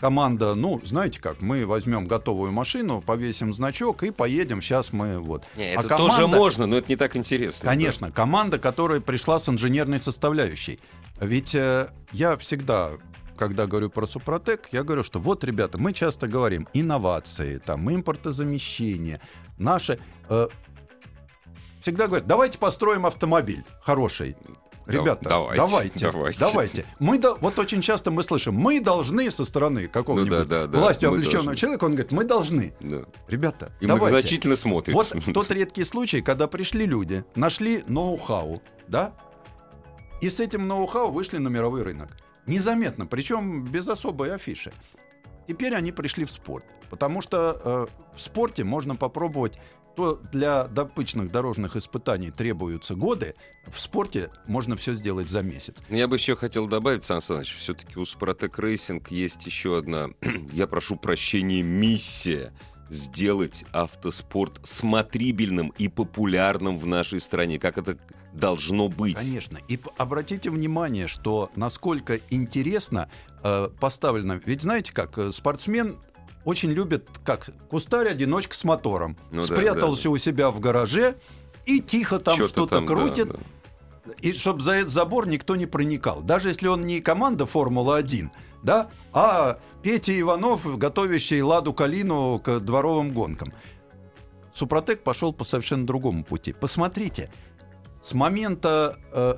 команда, 0.00 0.54
ну, 0.54 0.80
знаете 0.82 1.20
как, 1.20 1.40
мы 1.42 1.66
возьмем 1.66 2.06
готовую 2.06 2.50
машину, 2.52 3.02
повесим 3.02 3.52
значок 3.52 4.02
и 4.02 4.10
поедем, 4.10 4.62
сейчас 4.62 4.92
мы 4.92 5.18
вот. 5.18 5.44
Не, 5.56 5.64
а 5.64 5.72
это 5.72 5.80
а 5.80 5.84
команда, 5.84 6.16
тоже 6.16 6.26
можно, 6.26 6.66
но 6.66 6.78
это 6.78 6.88
не 6.88 6.96
так 6.96 7.16
интересно. 7.16 7.68
Конечно, 7.68 8.08
да. 8.08 8.12
команда, 8.12 8.58
которая 8.58 9.00
пришла 9.00 9.38
с 9.38 9.48
инженерной 9.48 9.98
составляющей. 9.98 10.80
Ведь 11.20 11.54
э, 11.54 11.88
я 12.12 12.36
всегда 12.38 12.92
когда 13.36 13.66
говорю 13.66 13.88
про 13.88 14.06
Супротек, 14.06 14.68
я 14.70 14.82
говорю, 14.82 15.02
что 15.02 15.18
вот, 15.18 15.44
ребята, 15.44 15.78
мы 15.78 15.94
часто 15.94 16.28
говорим 16.28 16.68
инновации, 16.74 17.56
там, 17.56 17.90
импортозамещение, 17.90 19.18
наши... 19.56 19.98
Э, 20.28 20.48
всегда 21.80 22.06
говорят, 22.06 22.26
давайте 22.26 22.58
построим 22.58 23.06
автомобиль 23.06 23.64
хороший. 23.80 24.36
Ребята, 24.90 25.28
давайте, 25.28 25.56
давайте, 25.56 25.98
давайте. 26.10 26.40
давайте. 26.40 26.86
Мы 26.98 27.18
до... 27.18 27.34
Вот 27.36 27.58
очень 27.58 27.80
часто 27.80 28.10
мы 28.10 28.22
слышим, 28.22 28.54
мы 28.54 28.80
должны 28.80 29.30
со 29.30 29.44
стороны 29.44 29.88
какого-нибудь 29.88 30.38
ну, 30.38 30.44
да, 30.44 30.66
да, 30.66 30.78
властью 30.78 31.10
да, 31.10 31.16
облеченного 31.16 31.56
человека, 31.56 31.84
он 31.84 31.92
говорит, 31.92 32.12
мы 32.12 32.24
должны. 32.24 32.74
Да. 32.80 33.04
Ребята, 33.28 33.72
И 33.80 33.86
давайте. 33.86 34.20
значительно 34.20 34.56
смотрит. 34.56 34.94
Вот 34.94 35.14
тот 35.32 35.50
редкий 35.50 35.84
случай, 35.84 36.22
когда 36.22 36.46
пришли 36.46 36.86
люди, 36.86 37.24
нашли 37.34 37.84
ноу-хау, 37.86 38.62
да, 38.88 39.12
и 40.20 40.28
с 40.28 40.40
этим 40.40 40.68
ноу-хау 40.68 41.10
вышли 41.10 41.38
на 41.38 41.48
мировой 41.48 41.82
рынок. 41.82 42.16
Незаметно, 42.46 43.06
причем 43.06 43.64
без 43.64 43.88
особой 43.88 44.34
афиши. 44.34 44.72
Теперь 45.46 45.74
они 45.74 45.92
пришли 45.92 46.24
в 46.24 46.30
спорт, 46.30 46.64
потому 46.90 47.22
что 47.22 47.60
э, 47.64 47.86
в 48.16 48.20
спорте 48.20 48.64
можно 48.64 48.96
попробовать 48.96 49.58
то, 50.00 50.18
для 50.32 50.64
обычных 50.64 51.30
дорожных 51.30 51.76
испытаний 51.76 52.30
требуются 52.30 52.94
годы, 52.94 53.34
в 53.66 53.78
спорте 53.78 54.30
можно 54.46 54.74
все 54.74 54.94
сделать 54.94 55.28
за 55.28 55.42
месяц. 55.42 55.74
Я 55.90 56.08
бы 56.08 56.16
еще 56.16 56.36
хотел 56.36 56.66
добавить, 56.66 57.04
Сан 57.04 57.20
Саныч, 57.20 57.54
все-таки 57.54 57.98
у 57.98 58.06
Супротек 58.06 58.58
Рейсинг 58.58 59.10
есть 59.10 59.44
еще 59.44 59.76
одна, 59.76 60.08
я 60.52 60.66
прошу 60.66 60.96
прощения, 60.96 61.62
миссия 61.62 62.54
сделать 62.88 63.66
автоспорт 63.72 64.58
смотрибельным 64.64 65.68
и 65.76 65.88
популярным 65.88 66.78
в 66.78 66.86
нашей 66.86 67.20
стране, 67.20 67.58
как 67.58 67.76
это 67.76 67.98
должно 68.32 68.88
быть. 68.88 69.16
Конечно. 69.16 69.58
И 69.68 69.78
обратите 69.98 70.48
внимание, 70.48 71.08
что 71.08 71.50
насколько 71.56 72.20
интересно 72.30 73.10
э, 73.42 73.68
поставлено. 73.78 74.40
Ведь 74.46 74.62
знаете 74.62 74.94
как, 74.94 75.18
э, 75.18 75.30
спортсмен 75.30 75.98
очень 76.44 76.70
любят, 76.70 77.08
как 77.24 77.50
кустарь 77.68 78.08
одиночка 78.08 78.54
с 78.54 78.64
мотором. 78.64 79.16
Ну, 79.30 79.42
Спрятался 79.42 80.04
да, 80.04 80.08
да. 80.08 80.14
у 80.14 80.18
себя 80.18 80.50
в 80.50 80.60
гараже, 80.60 81.16
и 81.66 81.80
тихо 81.80 82.18
там 82.18 82.36
что-то 82.36 82.76
там, 82.76 82.86
да, 82.86 82.94
крутит. 82.94 83.28
да. 83.28 83.38
И 84.20 84.32
чтобы 84.32 84.62
за 84.62 84.72
этот 84.72 84.92
забор 84.92 85.28
никто 85.28 85.56
не 85.56 85.66
проникал. 85.66 86.22
Даже 86.22 86.48
если 86.48 86.66
он 86.66 86.82
не 86.82 87.00
команда 87.00 87.46
Формула-1, 87.46 88.30
да, 88.62 88.90
а 89.12 89.58
Петя 89.82 90.18
Иванов, 90.18 90.78
готовящий 90.78 91.40
Ладу 91.42 91.72
Калину 91.72 92.38
к 92.38 92.60
дворовым 92.60 93.12
гонкам. 93.12 93.52
Супротек 94.54 95.02
пошел 95.02 95.32
по 95.32 95.44
совершенно 95.44 95.86
другому 95.86 96.24
пути. 96.24 96.52
Посмотрите, 96.52 97.30
с 98.02 98.14
момента 98.14 98.98
э, 99.12 99.36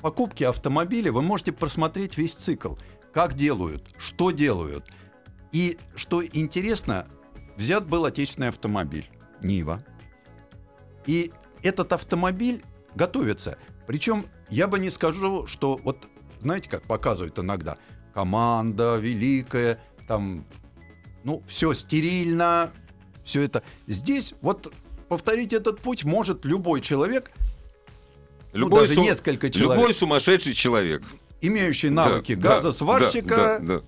покупки 0.00 0.44
автомобиля 0.44 1.12
вы 1.12 1.22
можете 1.22 1.52
просмотреть 1.52 2.16
весь 2.16 2.34
цикл. 2.34 2.74
Как 3.12 3.34
делают, 3.34 3.88
что 3.98 4.30
делают. 4.30 4.86
И 5.54 5.78
что 5.94 6.22
интересно, 6.26 7.06
взят 7.56 7.86
был 7.86 8.04
отечественный 8.04 8.48
автомобиль 8.48 9.08
Нива. 9.40 9.84
И 11.06 11.30
этот 11.62 11.92
автомобиль 11.92 12.64
готовится. 12.96 13.56
Причем 13.86 14.26
я 14.50 14.66
бы 14.66 14.80
не 14.80 14.90
скажу, 14.90 15.46
что 15.46 15.76
вот 15.84 16.08
знаете, 16.40 16.68
как 16.68 16.82
показывают 16.82 17.38
иногда, 17.38 17.78
команда 18.12 18.98
великая, 18.98 19.80
там, 20.08 20.44
ну, 21.22 21.40
все 21.46 21.72
стерильно, 21.72 22.72
все 23.24 23.42
это. 23.42 23.62
Здесь 23.86 24.34
вот 24.40 24.72
повторить 25.08 25.52
этот 25.52 25.80
путь 25.80 26.04
может 26.04 26.44
любой 26.44 26.80
человек, 26.80 27.30
Любой, 28.52 28.80
ну, 28.82 28.86
даже 28.86 28.94
су- 28.94 29.02
несколько 29.02 29.50
человек, 29.50 29.78
любой 29.78 29.94
сумасшедший 29.94 30.54
человек. 30.54 31.02
имеющий 31.40 31.90
навыки 31.90 32.34
да, 32.34 32.56
газосварщика, 32.56 33.36
да, 33.36 33.58
да, 33.58 33.78
да, 33.78 33.84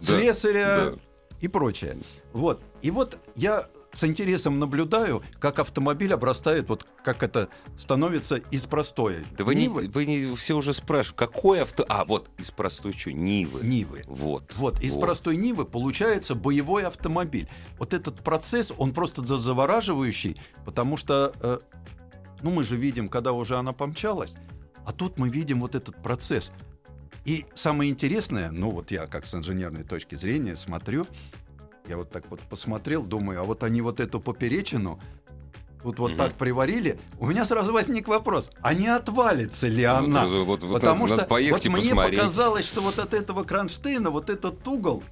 слесаря 0.00 0.90
да. 0.90 0.94
и 1.40 1.48
прочее. 1.48 1.98
Вот. 2.32 2.62
И 2.82 2.90
вот 2.90 3.18
я 3.34 3.68
с 3.94 4.04
интересом 4.04 4.58
наблюдаю, 4.58 5.22
как 5.40 5.58
автомобиль 5.58 6.12
обрастает, 6.12 6.68
вот 6.68 6.86
как 7.04 7.22
это 7.22 7.48
становится 7.78 8.36
из 8.36 8.64
простой 8.64 9.16
Да 9.36 9.44
вы 9.44 9.54
не, 9.54 9.62
Нивы. 9.62 9.90
вы 9.92 10.06
не 10.06 10.34
все 10.36 10.56
уже 10.56 10.72
спрашиваете, 10.72 11.16
какой 11.16 11.62
авто... 11.62 11.84
А, 11.88 12.04
вот, 12.04 12.30
из 12.38 12.50
простой 12.50 12.92
что, 12.92 13.12
Нивы. 13.12 13.60
Нивы. 13.62 14.04
Вот. 14.06 14.52
Вот, 14.56 14.80
из 14.80 14.92
вот. 14.92 15.00
простой 15.00 15.36
Нивы 15.36 15.64
получается 15.64 16.34
боевой 16.34 16.84
автомобиль. 16.84 17.48
Вот 17.78 17.94
этот 17.94 18.22
процесс, 18.22 18.72
он 18.76 18.92
просто 18.92 19.24
за- 19.24 19.38
завораживающий, 19.38 20.36
потому 20.64 20.96
что, 20.96 21.32
э, 21.40 21.58
ну, 22.42 22.50
мы 22.50 22.64
же 22.64 22.76
видим, 22.76 23.08
когда 23.08 23.32
уже 23.32 23.56
она 23.56 23.72
помчалась, 23.72 24.34
а 24.84 24.92
тут 24.92 25.18
мы 25.18 25.28
видим 25.28 25.60
вот 25.60 25.74
этот 25.74 26.00
процесс. 26.02 26.52
И 27.28 27.44
самое 27.54 27.90
интересное, 27.90 28.50
ну, 28.50 28.70
вот 28.70 28.90
я 28.90 29.06
как 29.06 29.26
с 29.26 29.34
инженерной 29.34 29.84
точки 29.84 30.14
зрения 30.14 30.56
смотрю, 30.56 31.06
я 31.86 31.98
вот 31.98 32.10
так 32.10 32.24
вот 32.30 32.40
посмотрел, 32.40 33.04
думаю, 33.04 33.42
а 33.42 33.44
вот 33.44 33.64
они 33.64 33.82
вот 33.82 34.00
эту 34.00 34.18
поперечину 34.18 34.98
тут 35.82 35.98
вот 35.98 36.12
Мгм. 36.12 36.18
так 36.18 36.32
приварили, 36.32 36.98
у 37.18 37.26
меня 37.26 37.44
сразу 37.44 37.74
возник 37.74 38.08
вопрос, 38.08 38.50
а 38.62 38.72
не 38.72 38.86
отвалится 38.88 39.68
ли 39.68 39.84
она? 39.84 40.26
Вот, 40.26 40.46
вот, 40.46 40.64
вот 40.64 40.80
Потому 40.80 41.06
надо, 41.06 41.24
что 41.26 41.34
надо 41.34 41.50
вот 41.50 41.64
мне 41.66 41.76
посмотреть. 41.76 42.18
показалось, 42.18 42.64
что 42.64 42.80
вот 42.80 42.98
от 42.98 43.12
этого 43.12 43.44
кронштейна 43.44 44.08
вот 44.08 44.30
этот 44.30 44.66
угол, 44.66 45.02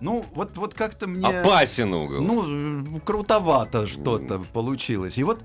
ну 0.00 0.24
вот, 0.34 0.56
вот 0.56 0.72
как-то 0.72 1.06
мне... 1.06 1.28
Опасен 1.28 1.92
угол. 1.92 2.22
Ну, 2.22 3.00
крутовато 3.00 3.86
что-то 3.86 4.38
получилось. 4.54 5.18
И 5.18 5.24
вот 5.24 5.42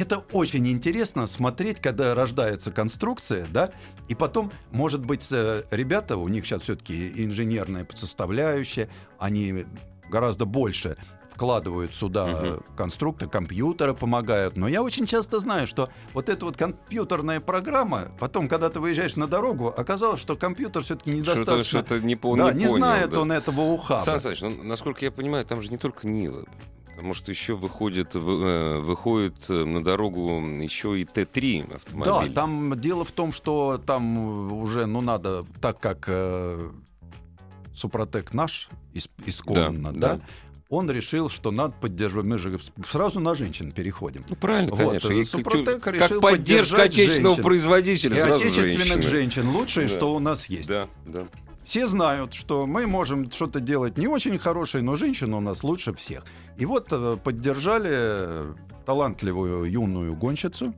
это 0.00 0.18
очень 0.32 0.66
интересно 0.68 1.26
смотреть, 1.26 1.80
когда 1.80 2.14
рождается 2.14 2.70
конструкция, 2.72 3.46
да, 3.52 3.70
и 4.08 4.14
потом, 4.14 4.50
может 4.70 5.04
быть, 5.04 5.26
э, 5.30 5.64
ребята, 5.70 6.16
у 6.16 6.28
них 6.28 6.46
сейчас 6.46 6.62
все-таки 6.62 7.12
инженерная 7.24 7.86
составляющая, 7.94 8.88
они 9.18 9.66
гораздо 10.08 10.46
больше 10.46 10.96
вкладывают 11.34 11.94
сюда 11.94 12.26
Мгм. 12.26 12.62
конструкты, 12.76 13.26
компьютеры 13.26 13.94
помогают. 13.94 14.56
Но 14.58 14.68
я 14.68 14.82
очень 14.82 15.06
часто 15.06 15.38
знаю, 15.38 15.66
что 15.66 15.88
вот 16.12 16.28
эта 16.28 16.44
вот 16.44 16.56
компьютерная 16.56 17.40
программа, 17.40 18.08
потом, 18.18 18.46
когда 18.48 18.68
ты 18.68 18.78
выезжаешь 18.80 19.16
на 19.16 19.26
дорогу, 19.26 19.68
оказалось, 19.68 20.20
что 20.20 20.36
компьютер 20.36 20.82
все-таки 20.82 21.10
Что-то, 21.12 21.32
недостаточно... 21.32 21.78
что-то 21.78 22.00
не, 22.00 22.16
по- 22.16 22.36
да, 22.36 22.52
не 22.52 22.58
не, 22.60 22.64
понял, 22.66 22.76
знает 22.78 23.10
да. 23.10 23.20
он 23.20 23.32
этого 23.32 23.60
ухаба. 23.62 24.02
Сан 24.04 24.20
Саныч, 24.20 24.40
ну, 24.42 24.62
насколько 24.64 25.04
я 25.04 25.10
понимаю, 25.10 25.46
там 25.46 25.62
же 25.62 25.70
не 25.70 25.78
только 25.78 26.06
Нива. 26.06 26.44
Потому 27.00 27.14
что 27.14 27.30
еще 27.30 27.54
выходит, 27.54 28.14
вы- 28.14 28.44
э, 28.46 28.78
выходит 28.80 29.34
э, 29.48 29.64
на 29.64 29.82
дорогу 29.82 30.38
еще 30.60 31.00
и 31.00 31.06
Т-3 31.06 31.76
автомобиль. 31.76 32.28
Да, 32.28 32.34
там 32.34 32.78
дело 32.78 33.06
в 33.06 33.10
том, 33.10 33.32
что 33.32 33.80
там 33.86 34.52
уже, 34.52 34.84
ну, 34.84 35.00
надо, 35.00 35.46
так 35.62 35.80
как 35.80 36.04
э, 36.08 36.70
Супротек 37.74 38.34
наш, 38.34 38.68
из, 38.92 39.08
исконно, 39.24 39.92
да, 39.94 40.16
да. 40.16 40.20
он 40.68 40.90
решил, 40.90 41.30
что 41.30 41.50
надо 41.50 41.72
поддерживать. 41.80 42.26
Мы 42.26 42.38
же 42.38 42.60
сразу 42.86 43.18
на 43.18 43.34
женщин 43.34 43.72
переходим. 43.72 44.26
Ну, 44.28 44.36
правильно, 44.36 44.74
Вот, 44.74 45.00
конечно. 45.02 45.08
э, 45.10 45.24
Супротек 45.24 45.80
как 45.82 45.94
решил 45.94 46.20
поддержка 46.20 46.82
отечественного 46.82 47.36
женщин. 47.36 47.44
производителя. 47.44 48.16
И 48.16 48.20
отечественных 48.20 48.76
женщины. 48.86 49.02
женщин 49.10 49.48
лучшее, 49.48 49.88
Да. 49.88 49.94
что 49.94 50.14
у 50.14 50.18
нас 50.18 50.50
есть. 50.50 50.68
Да, 50.68 50.86
да. 51.06 51.26
Все 51.64 51.86
знают, 51.86 52.34
что 52.34 52.66
мы 52.66 52.86
можем 52.86 53.30
что-то 53.30 53.60
делать 53.60 53.96
не 53.98 54.08
очень 54.08 54.38
хорошее, 54.38 54.82
но 54.82 54.96
женщина 54.96 55.36
у 55.36 55.40
нас 55.40 55.62
лучше 55.62 55.92
всех. 55.94 56.24
И 56.56 56.66
вот 56.66 56.88
э, 56.90 57.16
поддержали 57.22 57.90
э, 57.92 58.54
талантливую 58.86 59.70
юную 59.70 60.16
гонщицу, 60.16 60.74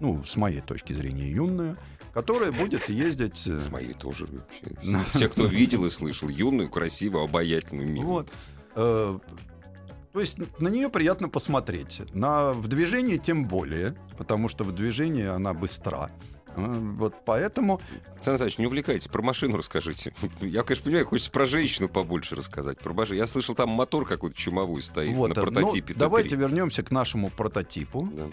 ну, 0.00 0.22
с 0.24 0.36
моей 0.36 0.60
точки 0.60 0.92
зрения, 0.92 1.30
юную, 1.30 1.76
которая 2.12 2.52
будет 2.52 2.88
ездить... 2.88 3.46
э, 3.46 3.58
С 3.58 3.70
моей 3.70 3.94
тоже 3.94 4.26
вообще. 4.26 5.04
Все, 5.14 5.28
кто 5.28 5.46
видел 5.46 5.86
и 5.86 5.90
слышал, 5.90 6.28
юную, 6.28 6.68
красивую, 6.68 7.24
обаятельную, 7.24 7.88
милую. 7.88 8.08
Вот. 8.08 8.28
То 8.74 10.20
есть 10.20 10.36
на 10.58 10.68
нее 10.68 10.88
приятно 10.88 11.28
посмотреть. 11.28 12.02
На, 12.14 12.52
в 12.52 12.66
движении 12.66 13.16
тем 13.18 13.46
более, 13.46 13.94
потому 14.16 14.48
что 14.48 14.64
в 14.64 14.72
движении 14.72 15.26
она 15.26 15.54
быстра. 15.54 16.10
Вот 16.56 17.14
поэтому 17.24 17.80
Александр 18.16 18.30
Александрович, 18.30 18.58
не 18.58 18.66
увлекайтесь, 18.66 19.08
про 19.08 19.22
машину 19.22 19.56
расскажите. 19.56 20.12
Я, 20.40 20.62
конечно, 20.64 20.84
понимаю, 20.84 21.06
хочется 21.06 21.30
про 21.30 21.46
женщину 21.46 21.88
побольше 21.88 22.34
рассказать. 22.34 22.78
Про 22.78 22.94
машину. 22.94 23.18
Я 23.18 23.26
слышал, 23.26 23.54
там 23.54 23.68
мотор 23.70 24.06
какой-то 24.06 24.36
чумовой 24.36 24.82
стоит 24.82 25.14
вот, 25.14 25.28
на 25.28 25.40
э, 25.40 25.42
прототипе. 25.42 25.94
ну, 25.94 26.00
давайте 26.00 26.34
Т3. 26.34 26.38
вернемся 26.40 26.82
к 26.82 26.90
нашему 26.90 27.30
прототипу. 27.30 28.08
Да. 28.12 28.26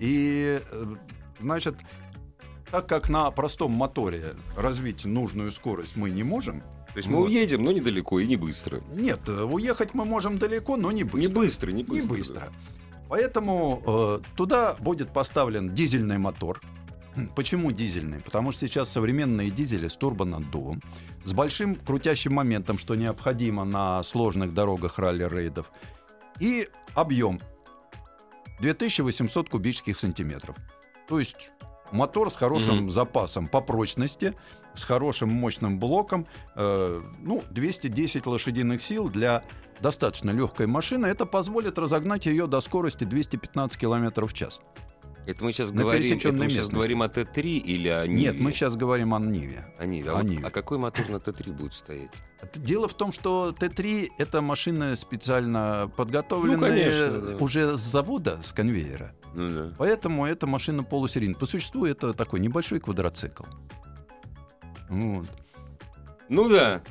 И, 0.00 0.60
э, 0.70 0.94
значит, 1.40 1.76
так 2.70 2.88
как 2.88 3.08
на 3.08 3.30
простом 3.30 3.72
моторе 3.72 4.34
развить 4.56 5.04
нужную 5.04 5.52
скорость 5.52 5.96
мы 5.96 6.10
не 6.10 6.22
можем, 6.24 6.60
То 6.92 6.98
есть 6.98 7.08
мы 7.08 7.18
Вот. 7.18 7.28
уедем, 7.28 7.62
но 7.64 7.72
недалеко 7.72 8.18
и 8.18 8.26
не 8.26 8.36
быстро. 8.36 8.80
нет, 8.92 9.20
э, 9.28 9.42
уехать 9.44 9.94
мы 9.94 10.04
можем 10.04 10.38
далеко, 10.38 10.76
но 10.76 10.90
не 10.90 11.04
быстро. 11.04 11.20
Не 11.20 11.28
быстро, 11.28 11.70
не 11.70 11.84
быстро. 11.84 12.02
Не 12.02 12.18
быстро. 12.18 12.52
Поэтому 13.08 13.82
э, 13.86 14.20
туда 14.36 14.74
будет 14.80 15.10
поставлен 15.12 15.74
дизельный 15.74 16.18
мотор. 16.18 16.60
Почему 17.34 17.72
дизельный? 17.72 18.20
Потому 18.20 18.52
что 18.52 18.66
сейчас 18.66 18.88
современные 18.90 19.50
дизели 19.50 19.88
с 19.88 19.94
турбонаддувом, 19.94 20.82
с 21.24 21.32
большим 21.32 21.74
крутящим 21.76 22.34
моментом, 22.34 22.78
что 22.78 22.94
необходимо 22.94 23.64
на 23.64 24.02
сложных 24.04 24.54
дорогах 24.54 24.98
ралли-рейдов, 24.98 25.70
и 26.40 26.68
объем 26.94 27.40
2800 28.60 29.48
кубических 29.48 29.98
сантиметров. 29.98 30.56
То 31.08 31.18
есть 31.18 31.50
мотор 31.92 32.30
с 32.30 32.36
хорошим 32.36 32.76
Мгм. 32.76 32.90
запасом 32.90 33.48
по 33.48 33.60
прочности, 33.60 34.34
с 34.74 34.84
хорошим 34.84 35.30
мощным 35.30 35.78
блоком, 35.78 36.26
э, 36.54 37.02
ну, 37.20 37.42
210 37.50 38.26
лошадиных 38.26 38.82
сил 38.82 39.08
для 39.08 39.42
достаточно 39.80 40.30
легкой 40.30 40.66
машины. 40.66 41.06
Это 41.06 41.26
позволит 41.26 41.78
разогнать 41.78 42.26
ее 42.26 42.46
до 42.46 42.60
скорости 42.60 43.04
215 43.04 43.78
км 43.78 44.26
в 44.26 44.32
час. 44.34 44.60
Это 45.28 45.44
мы 45.44 45.52
сейчас 45.52 45.72
На 45.72 45.82
говорим, 45.82 46.16
это 46.16 46.32
мы 46.32 46.48
сейчас 46.48 46.70
говорим 46.70 47.02
о 47.02 47.06
Т3 47.08 47.42
или 47.42 47.88
о 47.88 48.06
Ниве? 48.06 48.18
Нет, 48.22 48.40
мы 48.40 48.50
сейчас 48.50 48.76
говорим 48.76 49.12
о 49.12 49.18
Ниве. 49.20 49.66
О 49.78 49.84
Ниве. 49.84 50.08
А, 50.10 50.14
о 50.14 50.16
вот- 50.16 50.24
Ниве. 50.24 50.46
а 50.46 50.50
какой 50.50 50.78
мотор 50.78 51.06
на 51.10 51.16
Т3 51.16 51.52
будет 51.52 51.74
стоять? 51.74 52.10
Дело 52.54 52.88
в 52.88 52.94
том, 52.94 53.12
что 53.12 53.52
Т-3 53.52 54.08
это 54.16 54.40
машина 54.40 54.96
специально 54.96 55.90
подготовленная 55.98 56.56
Ну, 56.56 56.66
конечно, 56.66 57.20
да. 57.20 57.36
уже 57.44 57.76
с 57.76 57.80
завода, 57.80 58.38
с 58.42 58.54
конвейера. 58.54 59.12
Ну 59.34 59.50
да. 59.50 59.74
Поэтому 59.76 60.24
это 60.24 60.46
машина 60.46 60.82
полусерийная. 60.82 61.34
По 61.36 61.44
существу 61.44 61.84
это 61.84 62.14
такой 62.14 62.40
небольшой 62.40 62.80
квадроцикл. 62.80 63.44
Вот. 64.88 65.26
Ну 66.30 66.48
да. 66.48 66.82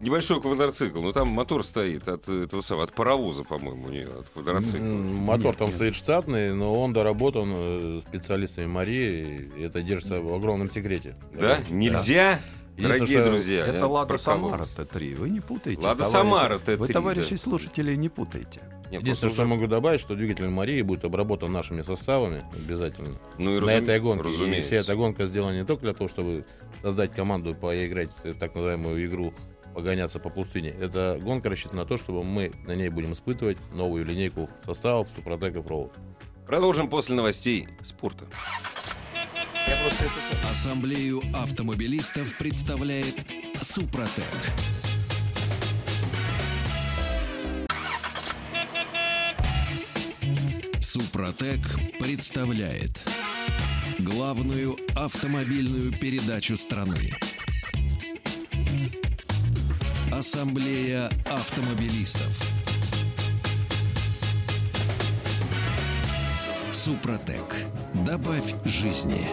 Небольшой 0.00 0.40
квадроцикл, 0.40 1.00
но 1.02 1.12
там 1.12 1.28
мотор 1.28 1.62
стоит 1.64 2.08
от 2.08 2.26
этого 2.28 2.62
самого, 2.62 2.84
от 2.84 2.92
паровоза, 2.94 3.44
по-моему, 3.44 3.88
у 3.88 3.90
нее, 3.90 4.08
от 4.18 4.30
квадроцикла. 4.30 4.78
Мотор 4.84 5.46
Нет, 5.46 5.56
там 5.58 5.66
нет. 5.68 5.76
стоит 5.76 5.94
штатный, 5.94 6.54
но 6.54 6.80
он 6.80 6.94
доработан 6.94 7.52
э, 7.54 8.00
специалистами 8.08 8.64
Марии, 8.66 9.50
и 9.58 9.62
это 9.62 9.82
держится 9.82 10.22
в 10.22 10.32
огромном 10.32 10.70
секрете. 10.70 11.16
Да? 11.38 11.60
Нельзя? 11.68 12.40
Единственное, 12.76 12.98
Дорогие 12.98 13.18
что 13.20 13.30
друзья. 13.30 13.66
Это 13.66 13.76
я 13.76 13.86
Лада 13.86 14.16
Самара 14.16 14.64
кого? 14.74 14.86
Т-3. 14.86 15.14
Вы 15.16 15.28
не 15.28 15.40
путайте. 15.40 15.82
Лада. 15.82 16.04
Самара 16.04 16.56
Т3. 16.58 16.76
Вы, 16.76 16.88
товарищи 16.88 17.30
да. 17.32 17.36
слушатели, 17.36 17.94
не 17.94 18.08
путайте. 18.08 18.62
Не, 18.90 18.96
Единственное, 18.96 19.32
что 19.32 19.42
уже- 19.42 19.48
могу 19.50 19.66
добавить, 19.66 20.00
что 20.00 20.14
двигатель 20.16 20.48
Марии 20.48 20.80
будет 20.80 21.04
обработан 21.04 21.52
нашими 21.52 21.82
составами 21.82 22.42
обязательно. 22.54 23.18
Ну, 23.36 23.56
и 23.56 23.60
на 23.60 23.66
разум- 23.66 23.82
этой 23.84 24.00
гонке. 24.00 24.28
И 24.30 24.32
разумеется. 24.32 24.66
вся 24.68 24.76
эта 24.76 24.96
гонка 24.96 25.26
сделана 25.26 25.52
не 25.58 25.64
только 25.66 25.82
для 25.82 25.92
того, 25.92 26.08
чтобы 26.08 26.46
создать 26.80 27.12
команду, 27.12 27.54
поиграть 27.54 28.10
так 28.38 28.54
называемую 28.54 29.04
игру, 29.04 29.34
погоняться 29.80 30.18
по 30.18 30.28
пустыне. 30.28 30.74
Эта 30.78 31.18
гонка 31.18 31.48
рассчитана 31.48 31.82
на 31.82 31.86
то, 31.86 31.96
чтобы 31.96 32.22
мы 32.22 32.52
на 32.66 32.72
ней 32.72 32.90
будем 32.90 33.14
испытывать 33.14 33.56
новую 33.72 34.04
линейку 34.04 34.50
составов 34.64 35.08
Супротек 35.16 35.56
и 35.56 35.62
Фроуд. 35.62 35.92
Продолжим 36.46 36.88
после 36.90 37.14
новостей 37.16 37.66
спорта. 37.82 38.26
Ассамблею 40.50 41.22
автомобилистов 41.32 42.36
представляет 42.36 43.14
Супротек. 43.62 44.24
Супротек 50.82 51.60
представляет 51.98 53.02
главную 54.00 54.76
автомобильную 54.94 55.92
передачу 55.92 56.56
страны. 56.58 57.12
Ассамблея 60.12 61.08
автомобилистов. 61.26 62.42
Супротек. 66.72 67.54
Добавь 68.04 68.54
жизни. 68.64 69.28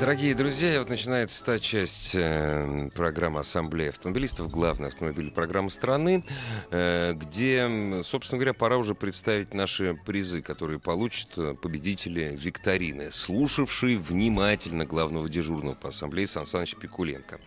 Дорогие 0.00 0.34
друзья, 0.34 0.80
вот 0.80 0.88
начинается 0.88 1.44
та 1.44 1.60
часть 1.60 2.16
э, 2.16 2.90
программы 2.96 3.38
Ассамблеи 3.38 3.90
автомобилистов, 3.90 4.50
главная 4.50 4.88
автомобильная 4.88 5.32
программа 5.32 5.68
страны, 5.68 6.24
э, 6.72 7.12
где, 7.14 8.02
собственно 8.02 8.40
говоря, 8.40 8.54
пора 8.54 8.78
уже 8.78 8.96
представить 8.96 9.54
наши 9.54 9.94
призы, 10.04 10.42
которые 10.42 10.80
получат 10.80 11.28
э, 11.36 11.54
победители 11.54 12.36
викторины, 12.36 13.12
слушавшие 13.12 13.98
внимательно 13.98 14.84
главного 14.84 15.28
дежурного 15.28 15.76
по 15.76 15.90
Ассамблее 15.90 16.26
Сан 16.26 16.46
Саныч 16.46 16.74
Пикуленко. 16.74 17.38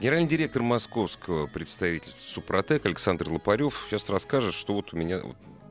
Генеральный 0.00 0.28
директор 0.28 0.60
московского 0.62 1.46
представительства 1.46 2.20
«Супротек» 2.22 2.84
Александр 2.84 3.28
Лопарев 3.30 3.86
сейчас 3.88 4.08
расскажет, 4.10 4.54
что 4.54 4.74
вот 4.74 4.92
у 4.92 4.96
меня 4.96 5.20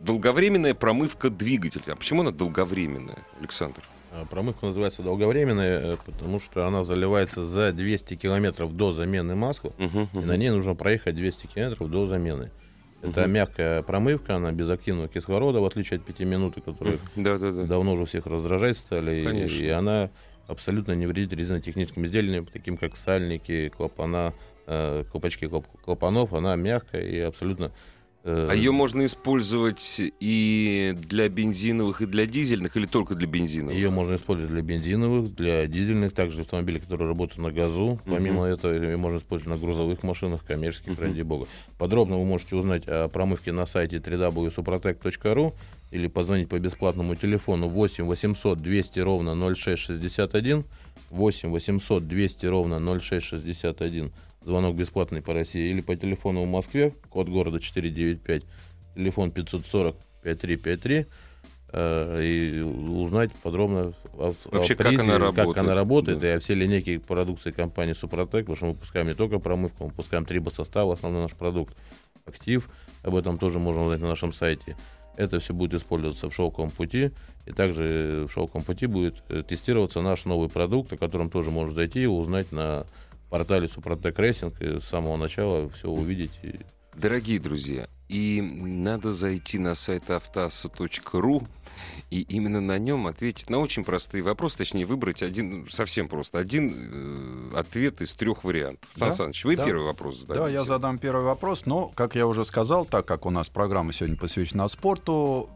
долговременная 0.02 0.74
промывка 0.74 1.30
двигателя. 1.30 1.94
А 1.94 1.96
почему 1.96 2.22
она 2.22 2.32
долговременная, 2.32 3.20
Александр? 3.40 3.84
А, 4.12 4.26
промывка 4.26 4.66
называется 4.68 5.02
долговременная, 5.04 5.94
э, 5.94 5.98
потому 6.06 6.40
что 6.40 6.66
она 6.68 6.84
заливается 6.84 7.44
за 7.44 7.72
200 7.74 8.16
километров 8.16 8.76
до 8.76 8.94
замены 8.94 9.36
масла, 9.36 9.74
Угу, 9.78 10.10
и 10.14 10.26
на 10.26 10.38
ней 10.38 10.50
нужно 10.52 10.74
проехать 10.76 11.16
200 11.16 11.48
километров 11.48 11.90
до 11.90 12.08
замены. 12.08 12.52
Это 13.02 13.22
Мгм. 13.24 13.32
мягкая 13.32 13.82
промывка, 13.82 14.36
она 14.38 14.52
без 14.54 14.70
активного 14.70 15.10
кислорода, 15.10 15.60
в 15.60 15.66
отличие 15.66 15.98
от 16.00 16.06
5 16.06 16.24
минуты, 16.24 16.62
которые 16.62 17.00
Да, 17.18 17.38
да, 17.38 17.52
да. 17.52 17.64
давно 17.66 17.94
уже 17.94 18.06
всех 18.06 18.26
раздражать 18.26 18.78
стали. 18.78 19.22
и- 19.22 19.26
Конечно. 19.26 19.62
И, 19.64 19.68
она 19.68 20.10
абсолютно 20.48 20.94
не 20.94 21.06
вредит 21.08 21.34
резинотехническим 21.34 22.06
изделиям, 22.06 22.46
таким 22.46 22.78
как 22.78 22.98
сальники, 22.98 23.70
клапана, 23.70 24.34
э, 24.68 25.04
колпачки 25.12 25.46
клоп- 25.46 25.66
клапанов. 25.84 26.34
Она 26.34 26.56
мягкая 26.56 27.02
и 27.04 27.20
абсолютно... 27.20 27.72
э, 28.24 28.48
А 28.52 28.56
ее 28.56 28.72
можно 28.72 29.06
использовать 29.06 30.00
и 30.00 30.96
для 31.10 31.28
бензиновых, 31.30 32.02
и 32.02 32.06
для 32.06 32.26
дизельных, 32.26 32.78
или 32.78 32.86
только 32.86 33.16
для 33.16 33.28
бензиновых? 33.28 33.76
Ее 33.76 33.90
можно 33.90 34.16
использовать 34.16 34.52
для 34.52 34.62
бензиновых, 34.62 35.36
для 35.36 35.66
дизельных, 35.68 36.14
также 36.14 36.42
автомобилей, 36.42 36.80
которые 36.80 37.08
работают 37.10 37.40
на 37.40 37.52
газу. 37.52 38.00
Помимо 38.06 38.46
этого, 38.46 38.72
ее 38.74 38.96
можно 38.98 39.18
использовать 39.18 39.58
на 39.60 39.62
грузовых 39.62 40.04
машинах, 40.04 40.46
коммерческих, 40.46 40.98
ради 41.00 41.22
бога. 41.22 41.48
Подробно 41.78 42.18
вы 42.18 42.26
можете 42.26 42.56
узнать 42.56 42.84
о 42.88 43.10
промывке 43.10 43.52
на 43.52 43.66
сайте 43.66 43.98
www.suprotec.ru 43.98 45.54
или 45.94 46.08
позвонить 46.08 46.50
по 46.50 46.58
бесплатному 46.58 47.16
телефону 47.16 47.70
8 47.70 48.06
800 48.06 48.60
200 48.60 49.00
ровно 49.00 49.36
0661, 49.56 50.66
8 51.12 51.50
800 51.52 52.08
200 52.08 52.46
ровно 52.48 52.80
0661, 53.00 54.12
звонок 54.44 54.76
бесплатный 54.76 55.22
по 55.22 55.36
России, 55.36 55.70
или 55.70 55.82
по 55.82 55.96
телефону 55.96 56.44
в 56.44 56.48
Москве, 56.48 56.94
код 57.10 57.30
города 57.30 57.60
495, 57.60 58.44
телефон 58.96 59.30
540 59.30 59.96
5353, 60.24 61.06
э, 61.74 62.24
и 62.24 62.62
узнать 62.62 63.32
подробно 63.44 63.94
о, 64.14 64.34
о 64.46 64.58
Вообще, 64.58 64.76
как 64.76 64.88
она 64.88 65.20
работает. 65.20 65.48
как 65.48 65.58
она 65.58 65.76
работает, 65.76 66.18
Да. 66.18 66.28
и 66.34 66.38
о 66.38 66.40
всей 66.40 66.56
линейке 66.56 67.00
продукции 67.00 67.52
компании 67.52 67.94
Супротек, 67.94 68.48
потому 68.48 68.56
что 68.56 68.66
мы 68.66 68.72
выпускаем 68.72 69.08
не 69.08 69.14
только 69.14 69.38
промывку, 69.38 69.84
мы 69.84 69.90
выпускаем 69.92 70.26
трибосостав, 70.26 70.90
основной 70.90 71.22
наш 71.22 71.34
продукт, 71.34 71.76
актив, 72.26 72.68
об 73.04 73.16
этом 73.16 73.38
тоже 73.38 73.60
можно 73.60 73.84
узнать 73.84 74.02
на 74.02 74.08
нашем 74.08 74.34
сайте. 74.34 74.76
Это 75.16 75.40
все 75.40 75.54
будет 75.54 75.74
использоваться 75.74 76.30
в 76.30 76.36
шелковом 76.36 76.72
пути, 76.72 77.12
и 77.46 77.52
также 77.52 78.28
в 78.28 78.34
шелковом 78.34 78.64
пути 78.64 78.86
будет 78.86 79.16
э, 79.30 79.44
тестироваться 79.48 80.02
наш 80.02 80.26
новый 80.26 80.50
продукт, 80.50 80.92
о 80.94 80.98
котором 80.98 81.30
тоже 81.30 81.52
можно 81.52 81.74
зайти 81.74 82.04
и 82.04 82.08
узнать 82.08 82.52
на 82.52 82.86
портале 83.30 83.68
Супротек 83.68 84.18
Рейсинг, 84.20 84.62
и 84.62 84.80
с 84.80 84.86
самого 84.86 85.18
начала 85.18 85.70
все 85.70 85.90
увидеть. 85.90 86.40
Дорогие 86.96 87.40
друзья, 87.40 87.88
и 88.08 88.42
надо 88.42 89.14
зайти 89.14 89.58
на 89.58 89.74
сайт 89.74 90.10
автаса.ру 90.10 91.48
и 92.10 92.22
именно 92.22 92.62
на 92.62 92.78
нем 92.78 93.08
ответить 93.08 93.50
на 93.50 93.60
очень 93.60 93.84
простые 93.84 94.24
вопросы, 94.24 94.58
точнее 94.58 94.86
выбрать 94.86 95.22
один, 95.24 95.68
совсем 95.72 96.08
просто, 96.08 96.40
один 96.40 97.52
э, 97.54 97.58
ответ 97.58 98.02
из 98.02 98.14
трех 98.14 98.44
вариантов. 98.44 98.90
Сан 98.96 99.10
Да, 99.10 99.16
Саныч, 99.16 99.46
вы 99.46 99.56
да. 99.56 99.66
первый 99.66 99.86
вопрос 99.86 100.20
зададите. 100.20 100.46
Да, 100.46 100.50
я 100.50 100.64
задам 100.64 100.98
первый 100.98 101.24
вопрос, 101.24 101.66
но, 101.66 101.88
как 101.96 102.16
я 102.16 102.28
уже 102.28 102.46
сказал, 102.46 102.86
так 102.86 103.06
как 103.06 103.26
у 103.26 103.30
нас 103.30 103.50
программа 103.50 103.94
сегодня 103.94 104.18
посвящена 104.18 104.68
спорту, 104.68 105.50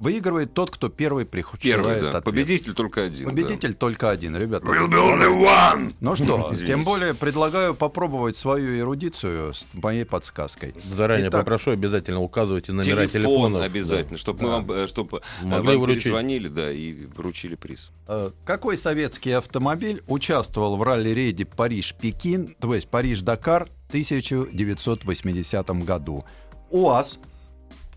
выигрывает 0.00 0.54
тот, 0.54 0.70
кто 0.70 0.88
первый 0.88 1.26
приходит. 1.26 1.62
Первый, 1.62 2.00
да. 2.00 2.20
Победитель 2.22 2.72
только 2.72 3.04
один. 3.04 3.24
да. 3.26 3.30
Победитель 3.30 3.74
только 3.74 4.10
один, 4.10 4.34
ребята. 4.36 4.66
Will 4.66 4.88
be 4.88 4.96
only 4.96 5.28
one! 5.46 5.94
Ну 6.00 6.16
что, 6.16 6.48
Извините. 6.52 6.66
тем 6.72 6.84
более 6.84 7.14
предлагаю 7.14 7.74
попробовать 7.74 8.36
свою 8.36 8.78
эрудицию 8.78 9.52
с 9.54 9.66
моей 9.74 10.04
подсказкой. 10.04 10.74
заранее 10.90 11.28
Итак, 11.28 11.42
попрошу, 11.42 11.70
обязательно 11.72 12.20
указывайте 12.20 12.72
номера 12.72 13.06
Телефон 13.06 13.20
телефонов. 13.22 13.62
обязательно, 13.62 14.12
Да. 14.12 14.18
чтобы 14.18 14.42
мы 14.42 14.48
вам, 14.48 14.72
э, 14.72 14.88
чтобы 14.88 15.20
Могли 15.42 15.66
вам 15.74 15.82
вручить. 15.82 16.04
перезвонили, 16.04 16.48
да, 16.48 16.72
и 16.72 17.04
вручили 17.14 17.54
приз. 17.54 17.90
Э, 18.08 18.30
Какой 18.44 18.76
советский 18.78 19.32
автомобиль 19.32 20.02
участвовал 20.08 20.76
в 20.78 20.82
ралли-рейде 20.82 21.44
Париж-Пекин, 21.44 22.56
то 22.58 22.74
есть 22.74 22.88
Париж-Дакар 22.88 23.66
в 23.66 23.88
1980 23.90 25.84
году? 25.84 26.24
УАЗ, 26.70 27.18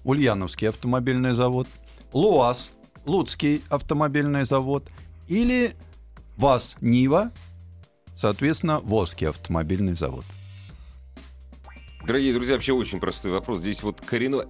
Ульяновский 0.03 0.67
автомобильный 0.67 1.33
завод, 1.33 1.67
ЛУАЗ, 2.13 2.71
Луцкий 3.05 3.61
автомобильный 3.69 4.45
завод 4.45 4.89
или 5.27 5.75
ВАЗ, 6.37 6.75
Нива, 6.81 7.31
соответственно, 8.15 8.79
Волжский 8.79 9.27
автомобильный 9.27 9.95
завод. 9.95 10.23
Дорогие 12.05 12.33
друзья, 12.33 12.55
вообще 12.55 12.73
очень 12.73 12.99
простой 12.99 13.31
вопрос. 13.31 13.59
Здесь 13.59 13.83
вот 13.83 14.01
коренной... 14.01 14.47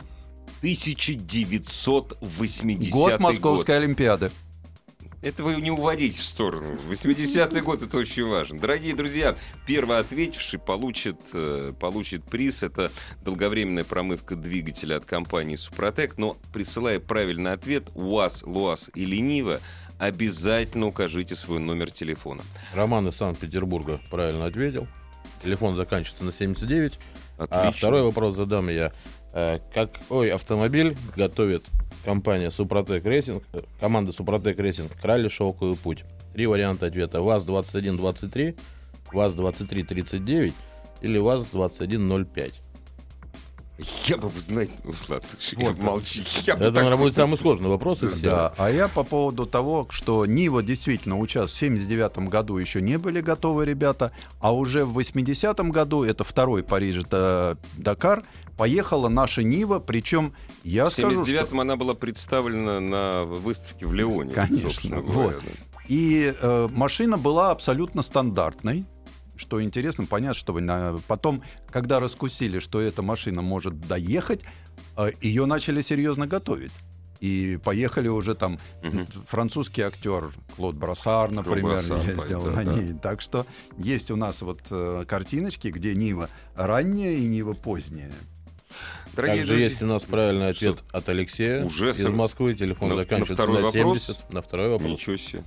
1980 0.59 2.89
Год 2.89 3.19
Московской 3.19 3.77
Олимпиады. 3.77 4.31
Это 5.23 5.41
вы 5.41 5.55
не 5.61 5.71
уводите 5.71 6.19
в 6.19 6.23
сторону. 6.25 6.77
80-й 6.89 7.61
год 7.61 7.81
это 7.81 7.97
очень 7.97 8.27
важно. 8.27 8.59
Дорогие 8.59 8.93
друзья, 8.93 9.37
первый 9.65 9.97
ответивший 9.99 10.59
получит, 10.59 11.15
э, 11.33 11.71
получит 11.79 12.25
приз. 12.25 12.61
Это 12.61 12.91
долговременная 13.23 13.85
промывка 13.85 14.35
двигателя 14.35 14.97
от 14.97 15.05
компании 15.05 15.55
Супротек. 15.55 16.17
Но 16.17 16.35
присылая 16.51 16.99
правильный 16.99 17.53
ответ, 17.53 17.89
УАЗ, 17.95 18.43
ЛУАЗ 18.43 18.91
или 18.95 19.15
Нива, 19.15 19.61
обязательно 19.97 20.87
укажите 20.87 21.35
свой 21.35 21.59
номер 21.59 21.89
телефона. 21.89 22.41
Роман 22.73 23.07
из 23.07 23.15
Санкт-Петербурга 23.15 24.01
правильно 24.09 24.45
ответил. 24.47 24.87
Телефон 25.41 25.77
заканчивается 25.77 26.25
на 26.25 26.33
79. 26.33 26.99
Отлично. 27.37 27.67
А 27.67 27.71
второй 27.71 28.01
вопрос 28.03 28.35
задам 28.35 28.67
я. 28.67 28.91
Э, 29.31 29.59
Какой 29.73 30.31
автомобиль 30.31 30.97
готовит 31.15 31.63
компания 32.03 32.51
Супротек 32.51 33.05
Рейсинг, 33.05 33.43
э, 33.53 33.61
команда 33.79 34.13
Супротек 34.13 34.57
Рейсинг 34.59 34.91
к 34.99 35.03
ралли 35.03 35.29
«Шелковый 35.29 35.75
путь»? 35.75 36.03
Три 36.33 36.47
варианта 36.47 36.87
ответа. 36.87 37.21
ВАЗ-2123, 37.21 38.55
ВАЗ-2339 39.11 40.53
или 41.01 41.17
ВАЗ-2105. 41.19 42.53
Я 44.05 44.17
бы, 44.17 44.29
вы 44.29 44.39
знаете, 44.39 44.73
ну, 44.83 44.93
ладно, 45.09 45.27
я 45.57 45.65
Вот. 45.65 45.79
молчи. 45.79 46.23
Я 46.45 46.55
бы 46.55 46.65
Это, 46.65 46.75
наверное, 46.75 46.97
будет 46.97 47.15
самый 47.15 47.37
сложный 47.37 47.69
вопрос 47.69 48.03
из 48.03 48.11
всех. 48.11 48.21
Да, 48.21 48.53
а 48.57 48.69
я 48.69 48.87
по 48.87 49.03
поводу 49.03 49.47
того, 49.47 49.87
что 49.89 50.27
Нива 50.27 50.61
действительно 50.61 51.17
участвовал 51.17 51.47
в 51.47 51.59
79 51.59 52.29
году, 52.29 52.57
еще 52.57 52.81
не 52.81 52.99
были 52.99 53.19
готовы 53.19 53.65
ребята, 53.65 54.11
а 54.39 54.53
уже 54.53 54.85
в 54.85 54.93
80 54.93 55.57
году, 55.71 56.03
это 56.03 56.23
второй 56.23 56.63
Париж-Дакар, 56.63 58.23
поехала 58.57 59.09
наша 59.09 59.43
Нива, 59.43 59.79
причем 59.79 60.33
я 60.63 60.85
В 60.85 60.91
скажу, 60.91 61.23
79-м 61.23 61.45
что... 61.47 61.61
она 61.61 61.75
была 61.75 61.93
представлена 61.93 62.79
на 62.79 63.23
выставке 63.23 63.85
в 63.85 63.93
Леоне. 63.93 64.31
Конечно, 64.31 65.01
вот. 65.01 65.35
да. 65.43 65.51
И 65.87 66.33
э, 66.39 66.67
машина 66.71 67.17
была 67.17 67.51
абсолютно 67.51 68.01
стандартной, 68.01 68.85
что 69.35 69.61
интересно, 69.61 70.05
понятно, 70.05 70.35
что 70.35 70.57
на- 70.59 70.97
потом, 71.07 71.43
когда 71.69 71.99
раскусили, 71.99 72.59
что 72.59 72.79
эта 72.79 73.01
машина 73.01 73.41
может 73.41 73.79
доехать, 73.81 74.41
э, 74.97 75.11
ее 75.21 75.45
начали 75.45 75.81
серьезно 75.81 76.27
готовить. 76.27 76.71
И 77.19 77.57
поехали 77.63 78.09
уже 78.09 78.35
там 78.35 78.59
Мгм. 78.83 79.07
французский 79.27 79.81
актер 79.81 80.25
Клод 80.57 80.75
Брассар, 80.75 81.31
например, 81.31 81.81
Брассар, 81.85 82.05
ездил 82.05 82.41
да, 82.43 82.51
на 82.51 82.63
да. 82.63 82.73
ней. 82.73 82.93
Так 83.01 83.21
что 83.21 83.45
есть 83.77 84.11
у 84.11 84.15
нас 84.17 84.41
вот 84.41 84.59
э, 84.71 85.05
картиночки, 85.07 85.69
где 85.69 85.95
Нива 85.95 86.29
ранняя 86.55 87.13
и 87.13 87.25
Нива 87.25 87.53
поздняя. 87.53 88.11
Дорогие 89.15 89.37
Также 89.41 89.47
друзья, 89.53 89.69
есть 89.69 89.81
у 89.81 89.85
нас 89.85 90.03
правильный 90.03 90.49
ответ 90.49 90.83
от 90.91 91.07
Алексея 91.09 91.63
Уже 91.65 91.91
из 91.91 92.01
сам- 92.01 92.15
Москвы. 92.15 92.55
Телефон 92.55 92.89
На- 92.89 92.95
на 92.95 93.01
заканчивается 93.03 93.35
второй 93.35 93.57
на, 93.57 93.65
вопрос? 93.67 94.03
70. 94.03 94.33
На 94.33 94.41
второй 94.41 94.69
вопрос. 94.69 94.89
Ничего 94.91 95.17
себе. 95.17 95.43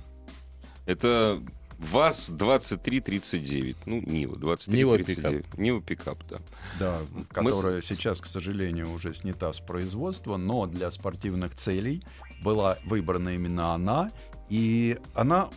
Это 0.85 1.41
ВАЗ-2339. 1.79 3.75
Ну, 3.85 4.01
Нива, 4.01 4.35
2339. 4.37 5.57
Нива 5.57 5.81
пикап, 5.81 6.17
да. 6.29 6.37
Да, 6.79 6.97
Мы 7.41 7.51
с- 7.51 7.55
которая 7.55 7.81
сейчас, 7.81 8.21
к 8.21 8.25
сожалению, 8.25 8.91
уже 8.91 9.13
снята 9.13 9.51
с 9.53 9.59
производства, 9.59 10.37
но 10.37 10.65
для 10.65 10.89
спортивных 10.91 11.55
целей 11.55 12.03
была 12.41 12.77
выбрана 12.85 13.29
именно 13.35 13.73
она, 13.73 14.11
и 14.49 14.97
она 15.13 15.49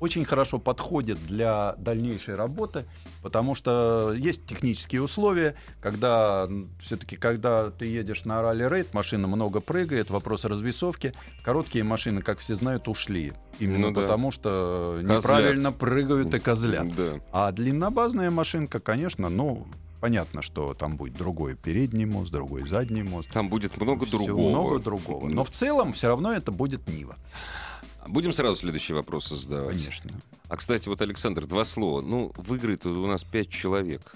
очень 0.00 0.24
хорошо 0.24 0.58
подходит 0.58 1.18
для 1.26 1.74
дальнейшей 1.78 2.34
работы, 2.34 2.84
потому 3.22 3.54
что 3.54 4.12
есть 4.16 4.46
технические 4.46 5.02
условия, 5.02 5.54
когда 5.80 6.48
все-таки, 6.80 7.16
когда 7.16 7.70
ты 7.70 7.86
едешь 7.86 8.24
на 8.24 8.42
ралли-рейд, 8.42 8.92
машина 8.94 9.28
много 9.28 9.60
прыгает, 9.60 10.10
вопрос 10.10 10.44
развесовки, 10.44 11.12
короткие 11.44 11.84
машины, 11.84 12.22
как 12.22 12.38
все 12.38 12.54
знают, 12.54 12.88
ушли, 12.88 13.34
именно 13.58 13.88
Ну 13.88 13.94
да. 13.94 14.00
потому 14.00 14.30
что 14.30 14.96
Козлят. 14.96 15.18
неправильно 15.18 15.72
прыгают 15.72 16.34
и 16.34 16.40
козлят. 16.40 16.94
Да. 16.96 17.20
А 17.32 17.52
длиннобазная 17.52 18.30
машинка, 18.30 18.80
конечно, 18.80 19.28
ну, 19.28 19.66
понятно, 20.00 20.40
что 20.40 20.72
там 20.72 20.96
будет 20.96 21.14
другой 21.14 21.56
передний 21.56 22.06
мост, 22.06 22.32
другой 22.32 22.66
задний 22.66 23.02
мост. 23.02 23.30
Там 23.32 23.50
будет 23.50 23.78
много 23.78 24.06
Всё 24.06 24.16
другого. 24.18 24.48
Много 24.48 24.78
другого. 24.78 25.28
Но 25.28 25.44
в 25.44 25.50
целом 25.50 25.92
все 25.92 26.08
равно 26.08 26.32
это 26.32 26.50
будет 26.52 26.88
Нива. 26.88 27.16
Будем 28.08 28.32
сразу 28.32 28.56
следующие 28.56 28.96
вопросы 28.96 29.36
задавать. 29.36 29.76
Конечно. 29.76 30.10
А, 30.48 30.56
кстати, 30.56 30.88
вот, 30.88 31.00
Александр, 31.00 31.46
два 31.46 31.64
слова. 31.64 32.00
Ну, 32.00 32.32
выиграет 32.36 32.86
у 32.86 33.06
нас 33.06 33.22
пять 33.24 33.50
человек. 33.50 34.14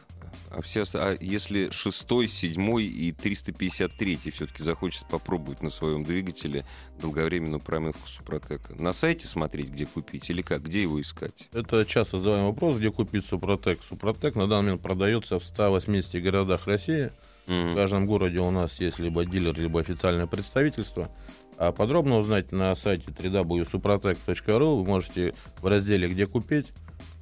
А, 0.51 0.63
все, 0.63 0.85
а 0.95 1.17
если 1.21 1.71
шестой, 1.71 2.29
седьмой 2.29 2.85
и 2.85 3.13
353 3.13 4.17
все-таки 4.33 4.63
захочет 4.63 5.07
попробовать 5.09 5.63
на 5.63 5.71
своем 5.71 6.03
двигателе 6.05 6.65
долговременную 7.01 7.61
промывку 7.61 8.09
Супротека, 8.09 8.75
на 8.75 8.93
сайте 8.93 9.27
смотреть, 9.27 9.69
где 9.71 9.87
купить 9.87 10.29
или 10.31 10.43
как, 10.43 10.63
где 10.63 10.83
его 10.83 11.01
искать? 11.01 11.49
Это 11.53 11.85
часто 11.85 12.19
задаваемый 12.19 12.51
вопрос, 12.51 12.77
где 12.77 12.91
купить 12.91 13.25
Супротек. 13.27 13.81
Супротек 13.89 14.35
на 14.35 14.49
данный 14.49 14.67
момент 14.67 14.83
продается 14.83 15.39
в 15.39 15.45
180 15.45 16.23
городах 16.23 16.67
России. 16.67 17.13
В 17.47 17.53
Мгм. 17.53 17.75
каждом 17.75 18.07
городе 18.07 18.39
у 18.39 18.51
нас 18.51 18.81
есть 18.81 18.99
либо 18.99 19.25
дилер, 19.27 19.59
либо 19.59 19.79
официальное 19.79 20.27
представительство. 20.27 21.11
А 21.57 21.73
подробно 21.73 22.19
узнать 22.19 22.53
на 22.53 22.75
сайте 22.75 23.11
www.suprotec.ru 23.11 24.77
вы 24.83 24.85
можете 24.85 25.35
в 25.61 25.67
разделе 25.67 26.09
«Где 26.09 26.27
купить». 26.27 26.73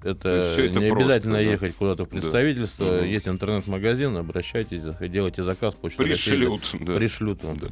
Это, 0.04 0.48
Ну, 0.48 0.52
всё 0.54 0.64
это 0.70 0.80
не 0.80 0.88
просто, 0.88 1.04
обязательно 1.04 1.34
да. 1.34 1.40
ехать 1.40 1.74
куда-то 1.76 2.04
в 2.06 2.08
представительство. 2.08 2.84
Мгм. 2.84 3.04
Есть 3.04 3.28
интернет-магазин, 3.28 4.16
обращайтесь, 4.16 4.82
делайте 5.00 5.44
заказ, 5.44 5.74
почта 5.74 6.02
Пришлют. 6.02 6.70
да. 6.80 6.94
Пришлют 6.96 7.44
вам. 7.44 7.56
Да. 7.58 7.68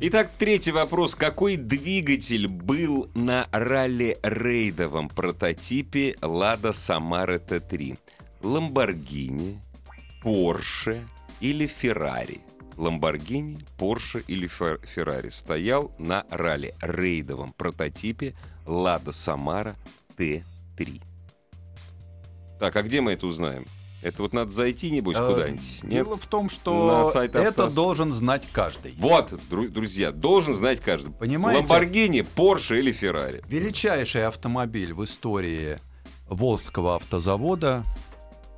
Итак, 0.00 0.30
третий 0.38 0.72
вопрос. 0.72 1.14
Какой 1.14 1.56
двигатель 1.56 2.48
был 2.48 3.10
на 3.14 3.46
ралли-рейдовом 3.52 5.10
прототипе 5.10 6.16
Лада 6.22 6.72
Самара 6.72 7.38
Т3? 7.38 7.98
Ламборгини, 8.42 9.60
Порше 10.22 11.06
или 11.40 11.66
Феррари? 11.66 12.40
Ламборгини, 12.76 13.58
Порше 13.78 14.22
или 14.26 14.46
Фер- 14.48 14.84
Феррари 14.86 15.28
стоял 15.30 15.92
на 15.98 16.24
ралли-рейдовом 16.30 17.52
прототипе 17.52 18.34
Лада 18.66 19.12
Самара 19.12 19.76
Т3. 20.16 21.02
Так, 22.58 22.76
а 22.76 22.82
где 22.82 23.00
мы 23.00 23.12
это 23.12 23.26
узнаем? 23.26 23.66
Это 24.02 24.22
вот 24.22 24.32
надо 24.32 24.50
зайти, 24.50 24.90
небось, 24.90 25.16
Э, 25.16 25.28
куда-нибудь? 25.32 25.82
Нет? 25.84 25.92
Дело 25.92 26.16
в 26.16 26.26
том, 26.26 26.48
что 26.50 27.12
это 27.14 27.70
должен 27.70 28.10
знать 28.10 28.48
каждый. 28.50 28.94
Вот, 28.98 29.32
дру- 29.48 29.68
друзья, 29.68 30.10
должен 30.10 30.54
знать 30.54 30.80
каждый. 30.80 31.12
Понимаете? 31.12 31.60
Ламборгини, 31.60 32.22
Порше 32.22 32.80
или 32.80 32.90
Феррари. 32.90 33.42
Величайший 33.46 34.26
автомобиль 34.26 34.92
в 34.92 35.04
истории 35.04 35.78
Волжского 36.28 36.96
автозавода. 36.96 37.84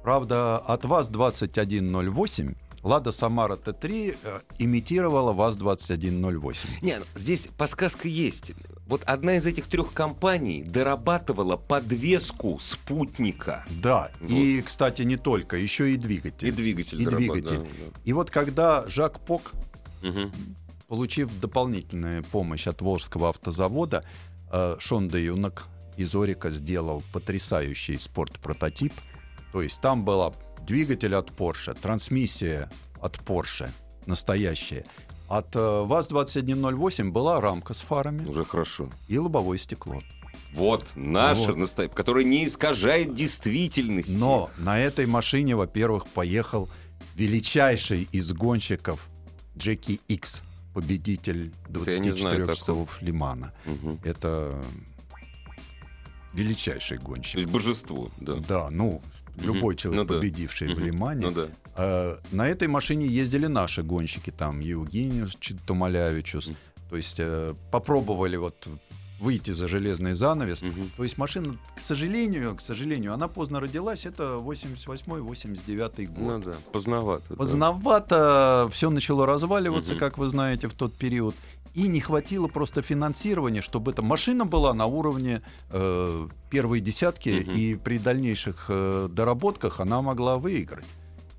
Правда, 0.03 0.57
от 0.59 0.85
ВАЗ-2108 0.85 2.57
Лада 2.85 3.13
Самара 3.13 3.57
Т3 3.57 4.17
э, 4.23 4.41
имитировала 4.59 5.33
ВАЗ-2108. 5.33 6.67
Нет, 6.83 7.03
здесь 7.15 7.49
подсказка 7.57 8.07
есть. 8.09 8.53
Вот 8.87 9.03
одна 9.05 9.37
из 9.37 9.47
этих 9.47 9.67
трех 9.69 9.95
компаний 9.95 10.63
дорабатывала 10.63 11.57
подвеску 11.57 12.59
спутника. 12.61 13.65
Да, 13.83 14.11
Вот. 14.21 14.31
и, 14.31 14.61
кстати, 14.61 15.01
не 15.03 15.17
только, 15.17 15.57
еще 15.57 15.93
и 15.95 15.97
двигатель. 15.97 16.49
И 16.49 16.53
двигатель. 16.53 17.01
И 17.03 17.07
двигатель. 17.07 17.59
да, 17.61 18.01
И 18.05 18.13
вот 18.13 18.31
когда 18.31 18.87
Жак 18.87 19.19
Пок, 19.21 19.53
да. 20.03 20.09
Мгм. 20.11 20.33
получив 20.87 21.31
дополнительную 21.41 22.23
помощь 22.25 22.67
от 22.67 22.83
Волжского 22.83 23.31
автозавода, 23.31 24.05
э, 24.53 24.77
Шон 24.79 25.09
де 25.09 25.25
Юнок 25.25 25.69
из 25.97 26.15
Орика 26.15 26.51
сделал 26.51 27.03
потрясающий 27.13 27.97
спорт-прототип. 27.97 28.93
То 29.53 29.63
есть 29.63 29.81
там 29.81 30.05
была 30.05 30.35
двигатель 30.67 31.15
от 31.15 31.31
Porsche, 31.31 31.77
трансмиссия 31.81 32.71
от 33.01 33.17
Porsche, 33.19 33.71
настоящая. 34.07 34.85
От 35.29 35.55
э, 35.57 35.59
ВАЗ-2108 35.85 37.11
была 37.11 37.41
рамка 37.41 37.75
с 37.75 37.81
фарами 37.81 38.27
Уже 38.27 38.45
хорошо. 38.45 38.91
и 39.09 39.19
лобовое 39.19 39.59
стекло. 39.59 40.01
Вот, 40.53 40.87
наша, 40.95 41.49
Вот. 41.49 41.57
настоя- 41.57 41.89
которая 41.89 42.25
не 42.25 42.47
искажает 42.47 43.15
действительности. 43.15 44.13
Но 44.13 44.51
на 44.59 44.79
этой 44.79 45.07
машине, 45.07 45.57
во-первых, 45.57 46.07
поехал 46.09 46.69
величайший 47.17 48.09
из 48.13 48.33
гонщиков 48.33 49.09
Джеки 49.57 50.01
Икс, 50.09 50.43
победитель 50.75 51.53
Это 51.71 51.91
я 51.91 51.99
не 51.99 52.11
знаю 52.11 52.37
24 52.37 52.41
такого. 52.47 52.57
часов 52.57 53.03
Лимана. 53.03 53.53
Мгм. 53.65 53.99
Это 54.05 54.63
величайший 56.33 56.99
То 56.99 57.05
гонщик. 57.05 57.37
есть 57.37 57.51
божество, 57.51 58.11
да. 58.21 58.35
Да, 58.37 58.69
ну, 58.71 59.01
любой 59.39 59.75
Мгм. 59.75 59.77
человек, 59.77 60.03
Ну 60.03 60.09
да. 60.09 60.15
победивший 60.21 60.69
в 60.69 60.77
Мгм. 60.79 60.85
Лимане. 60.87 61.27
Ну 61.27 61.33
да. 61.33 61.49
Э, 61.77 62.17
на 62.33 62.49
этой 62.49 62.69
машине 62.69 63.07
ездили 63.07 63.47
наши 63.47 63.83
гонщики, 63.83 64.31
там, 64.31 64.61
Евгениус 64.61 65.37
Томалявичус. 65.67 66.49
Мгм. 66.49 66.57
То 66.91 66.97
есть 66.97 67.17
э, 67.19 67.55
попробовали 67.71 68.37
вот 68.37 68.69
выйти 69.21 69.53
за 69.53 69.69
железный 69.69 70.13
занавес. 70.15 70.61
Мгм. 70.63 70.91
То 70.97 71.03
есть 71.05 71.17
машина, 71.19 71.55
к 71.77 71.81
сожалению, 71.81 72.55
к 72.57 72.61
сожалению, 72.61 73.15
она 73.15 73.27
поздно 73.29 73.59
родилась, 73.61 74.05
это 74.07 74.39
88-89 74.39 76.07
год. 76.07 76.19
Ну 76.19 76.39
да, 76.41 76.57
поздновато. 76.73 77.25
да. 77.31 77.37
Поздновато 77.37 78.69
все 78.71 78.91
начало 78.91 79.27
разваливаться, 79.27 79.93
Мгм. 79.95 80.01
как 80.01 80.19
вы 80.19 80.29
знаете, 80.29 80.69
в 80.69 80.75
тот 80.75 80.93
период. 80.95 81.35
И 81.75 81.89
не 81.89 82.01
хватило 82.01 82.47
просто 82.47 82.83
финансирования, 82.83 83.61
чтобы 83.61 83.91
эта 83.91 84.01
машина 84.03 84.45
была 84.47 84.73
на 84.75 84.87
уровне 84.87 85.43
э, 85.71 86.29
первой 86.49 86.81
десятки, 86.81 87.31
Мгм. 87.45 87.53
и 87.57 87.75
при 87.75 87.99
дальнейших 87.99 88.67
э, 88.69 89.09
доработках 89.11 89.81
она 89.81 90.01
могла 90.01 90.39
выиграть. 90.39 90.85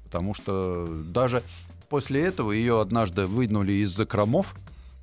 Потому 0.03 0.33
что 0.33 0.87
даже 1.13 1.41
после 1.89 2.21
этого 2.23 2.51
ее 2.51 2.81
однажды 2.81 3.27
вынули 3.27 3.71
из 3.73 3.91
закромов 3.95 4.55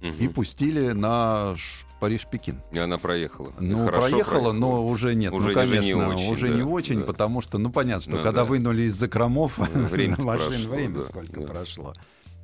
Мгм. 0.03 0.15
и 0.19 0.29
пустили 0.29 0.91
на 0.91 1.55
Париж-Пекин. 2.01 2.61
И 2.73 2.79
она 2.79 2.99
проехала. 2.99 3.53
Ну, 3.59 3.87
хорошо 3.87 4.01
проехала, 4.11 4.53
но 4.53 4.85
уже 4.87 5.15
нет. 5.15 5.33
Уже- 5.33 5.47
ну, 5.47 5.51
уже 5.53 5.55
конечно, 5.55 5.87
не 5.87 5.95
очень, 5.95 6.33
уже 6.33 6.49
да, 6.49 6.55
не 6.57 6.63
очень, 6.63 6.99
да. 6.99 7.05
потому 7.07 7.41
что, 7.41 7.57
ну, 7.59 7.71
понятно, 7.71 8.03
что 8.03 8.11
Ну, 8.17 8.23
когда 8.23 8.41
да. 8.43 8.45
вынули 8.45 8.83
из 8.83 8.97
закромов 8.97 9.57
время-то 9.59 10.23
машин, 10.27 10.49
прошло, 10.51 10.69
время 10.75 10.99
да, 10.99 11.03
сколько 11.05 11.41
да. 11.41 11.47
прошло. 11.47 11.95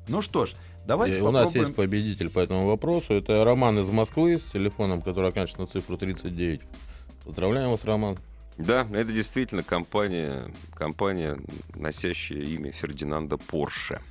Ну 0.07 0.21
что 0.23 0.45
ж, 0.47 0.51
давайте 0.85 1.19
И 1.19 1.21
у 1.21 1.31
нас 1.31 1.45
попробуем. 1.45 1.65
есть 1.65 1.75
победитель 1.75 2.29
по 2.29 2.39
этому 2.39 2.67
вопросу. 2.67 3.13
Это 3.13 3.43
Роман 3.43 3.79
из 3.79 3.89
Москвы 3.89 4.39
с 4.39 4.51
телефоном, 4.51 5.01
который 5.01 5.29
оканчивается 5.29 5.61
на 5.61 5.67
цифру 5.67 5.97
39. 5.97 6.61
Поздравляем 7.25 7.69
вас, 7.69 7.83
Роман. 7.83 8.17
Да, 8.57 8.85
это 8.91 9.11
действительно 9.13 9.63
компания, 9.63 10.51
компания, 10.73 11.37
носящая 11.75 12.41
имя 12.41 12.71
Фердинанда 12.71 13.37
Порше. 13.37 14.01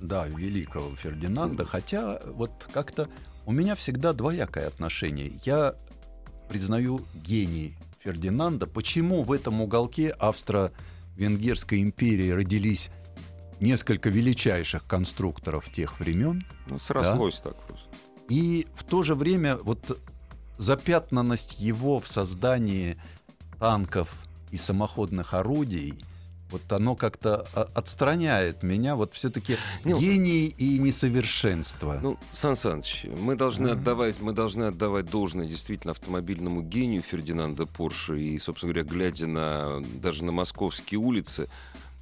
Да, 0.00 0.26
великого 0.28 0.94
Фердинанда. 0.94 1.64
Хотя 1.64 2.20
вот 2.26 2.68
как-то 2.72 3.08
у 3.46 3.52
меня 3.52 3.74
всегда 3.74 4.12
двоякое 4.12 4.68
отношение. 4.68 5.32
Я 5.44 5.74
признаю 6.48 7.00
гений 7.14 7.76
Фердинанда. 8.04 8.66
Почему 8.66 9.22
в 9.22 9.32
этом 9.32 9.60
уголке 9.60 10.10
Австро-Венгерской 10.10 11.82
империи 11.82 12.30
родились 12.30 12.90
несколько 13.60 14.08
величайших 14.08 14.86
конструкторов 14.86 15.70
тех 15.70 15.98
времен? 16.00 16.42
Ну, 16.68 16.78
срослось 16.78 17.40
так 17.40 17.56
просто. 17.66 17.88
И 18.28 18.66
в 18.74 18.84
то 18.84 19.02
же 19.02 19.14
время 19.14 19.56
вот 19.56 19.98
запятнанность 20.58 21.58
его 21.58 22.00
в 22.00 22.08
создании 22.08 22.96
танков 23.58 24.10
и 24.50 24.56
самоходных 24.56 25.34
орудий, 25.34 25.94
вот 26.50 26.72
оно 26.72 26.94
как-то 26.94 27.46
а, 27.54 27.68
отстраняет 27.74 28.62
меня. 28.62 28.94
Вот 28.94 29.12
все-таки 29.14 29.56
Ну, 29.84 29.98
гений 29.98 30.46
и 30.46 30.78
несовершенство. 30.78 31.98
Ну, 32.00 32.18
Сан 32.32 32.56
Саныч, 32.56 33.06
мы 33.18 33.34
должны 33.34 33.70
отдавать, 33.70 34.20
мы 34.20 34.32
должны 34.32 34.64
отдавать 34.64 35.06
должное 35.06 35.46
действительно 35.46 35.90
автомобильному 35.90 36.62
гению 36.62 37.02
Фердинанда 37.02 37.66
Порше. 37.66 38.20
И, 38.20 38.38
собственно 38.38 38.72
говоря, 38.72 38.88
глядя 38.88 39.26
на 39.26 39.82
даже 40.00 40.24
на 40.24 40.30
московские 40.30 41.00
улицы, 41.00 41.48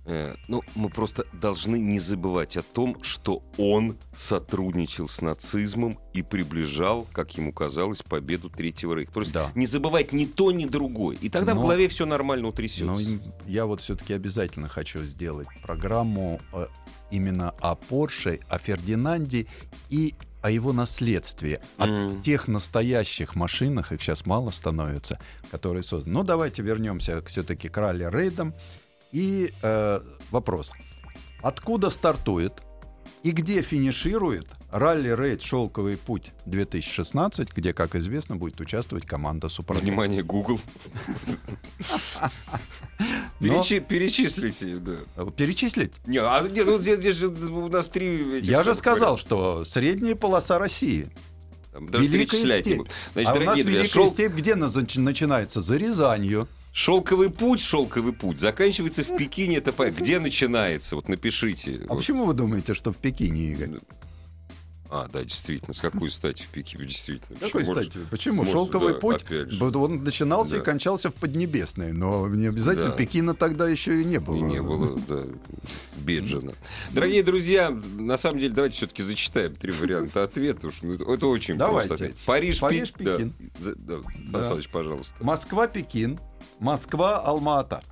Э, 0.07 0.35
ну, 0.49 0.63
мы 0.75 0.91
просто 0.91 1.25
должны 1.33 1.79
не 1.79 1.99
забывать 1.99 2.57
о 2.59 2.63
том, 2.63 3.03
что 3.03 3.43
он 3.57 3.97
сотрудничал 4.17 5.09
с 5.09 5.23
нацизмом 5.23 5.99
и 6.13 6.23
приближал, 6.23 7.07
как 7.13 7.37
ему 7.39 7.53
казалось, 7.53 8.03
победу 8.03 8.51
Третьего 8.51 8.95
Рейха. 8.95 9.13
Просто 9.13 9.33
Да. 9.33 9.53
не 9.55 9.65
забывать 9.67 10.13
ни 10.13 10.27
то, 10.27 10.53
ни 10.53 10.67
другое. 10.67 11.17
И 11.21 11.29
тогда 11.31 11.53
в 11.55 11.57
Но- 11.57 11.63
голове 11.63 11.89
все 11.89 12.05
нормально 12.05 12.49
утрясется. 12.49 12.85
Но 12.85 12.99
я 13.47 13.65
вот 13.65 13.81
все-таки 13.81 14.13
обязательно 14.13 14.69
хочу 14.69 14.99
сделать 15.01 15.49
программу 15.63 16.41
э, 16.53 16.67
именно 17.11 17.51
о 17.61 17.75
Порше, 17.75 18.41
о 18.49 18.59
Фердинанде 18.59 19.47
и 19.89 20.15
о 20.43 20.51
его 20.51 20.75
наследстве, 20.75 21.63
о 21.79 21.87
М. 21.89 22.23
тех 22.23 22.49
настоящих 22.49 23.35
машинах, 23.35 23.93
их 23.93 24.03
сейчас 24.03 24.27
мало 24.27 24.51
становится, 24.51 25.19
которые 25.51 25.83
созданы. 25.83 26.13
Ну, 26.19 26.23
давайте 26.25 26.61
вернемся 26.63 27.23
все-таки 27.23 27.69
к 27.71 27.77
ралли-рейдам. 27.79 28.53
И 29.15 29.53
э, 29.63 30.01
вопрос. 30.33 30.73
Откуда 31.41 31.89
стартует 31.91 32.53
и 33.23 33.31
где 33.31 33.63
финиширует 33.63 34.47
ралли-рейд 34.73 35.41
«Шелковый 35.41 35.97
путь 35.97 36.33
2016», 36.47 37.51
где, 37.55 37.73
как 37.73 37.95
известно, 37.95 38.35
будет 38.35 38.61
участвовать 38.61 39.07
команда 39.07 39.49
«Супротек». 39.49 39.85
Внимание, 39.85 40.23
Google. 40.25 40.61
Но- 43.41 43.61
Перечи- 43.63 43.81
Перечислите, 43.81 44.77
да. 44.77 44.97
Э, 45.17 45.27
Перечислить? 45.37 45.93
Не, 46.07 46.19
а 46.19 46.41
нет, 46.43 46.67
ну, 46.67 46.79
здесь, 46.79 46.99
здесь 46.99 47.17
же 47.17 47.29
у 47.29 47.69
нас 47.69 47.89
три... 47.89 48.41
Я 48.41 48.63
же 48.63 48.75
сказал, 48.75 49.17
что 49.19 49.65
средняя 49.65 50.15
полоса 50.17 50.59
России. 50.59 51.09
Там 51.73 51.89
даже 51.89 52.07
Великая 52.07 52.39
степь. 52.61 52.83
Значит, 53.13 53.31
а 53.31 53.35
у 53.35 53.41
нас 53.41 53.55
друзья, 53.59 53.63
Великая 53.81 53.89
шел- 53.89 54.11
степь 54.11 54.33
где 54.33 54.55
нач- 54.55 54.99
начинается? 55.01 55.61
За 55.61 55.77
Рязанью. 55.77 56.49
Шелковый 56.75 57.31
путь, 57.31 57.61
шелковый 57.61 58.13
путь 58.13 58.41
заканчивается 58.41 59.05
в 59.05 59.17
Пекине. 59.17 59.57
Это 59.59 59.73
где 59.91 60.19
начинается? 60.19 60.97
Вот 60.97 61.09
напишите. 61.09 61.81
А 61.85 61.89
Вот. 61.89 61.99
почему 61.99 62.25
вы 62.27 62.35
думаете, 62.35 62.75
что 62.75 62.93
в 62.93 62.97
Пекине, 62.97 63.53
Игорь? 63.53 63.79
А, 64.91 65.09
да, 65.13 65.23
действительно. 65.25 65.75
С 65.75 65.81
какой 65.81 66.11
стати 66.11 66.43
в 66.43 66.49
Пекине? 66.49 66.85
Действительно. 66.87 67.39
Какой? 67.39 67.65
Может, 67.65 67.91
стати? 67.91 68.07
Почему? 68.11 68.37
может, 68.37 68.53
Шелковый 68.53 68.93
да, 68.93 68.99
путь, 69.01 69.25
он 69.77 70.05
начинался 70.05 70.53
Да. 70.53 70.57
и 70.59 70.61
кончался 70.61 71.11
в 71.11 71.15
Поднебесной, 71.15 71.93
но 71.93 72.29
не 72.29 72.47
обязательно 72.47 72.91
Да. 72.91 72.93
Пекина 72.97 73.35
тогда 73.35 73.69
еще 73.69 74.01
и 74.01 74.05
не 74.05 74.19
было. 74.21 74.37
И 74.37 74.43
не 74.43 74.63
было, 74.63 74.99
да, 75.09 75.23
Беджина. 75.97 76.53
Дорогие 76.93 77.23
друзья, 77.23 77.71
на 77.71 78.17
самом 78.19 78.39
деле, 78.41 78.53
давайте 78.55 78.77
все-таки 78.77 79.03
зачитаем 79.03 79.55
три 79.57 79.73
варианта 79.73 80.23
ответа. 80.25 80.67
уж, 80.69 80.83
Это 80.83 81.27
очень 81.27 81.57
Давайте. 81.57 81.89
просто. 81.89 82.13
Париж, 82.27 82.61
Париж, 82.61 82.93
Пек- 82.93 83.05
да. 83.05 83.17
Пекин. 83.17 83.33
Да, 83.59 83.95
Сан 83.95 84.05
Да. 84.31 84.45
Саныч, 84.45 84.69
пожалуйста. 84.69 85.15
Москва-Пекин, 85.21 86.21
Москва-Алма-Ата. 86.61 87.83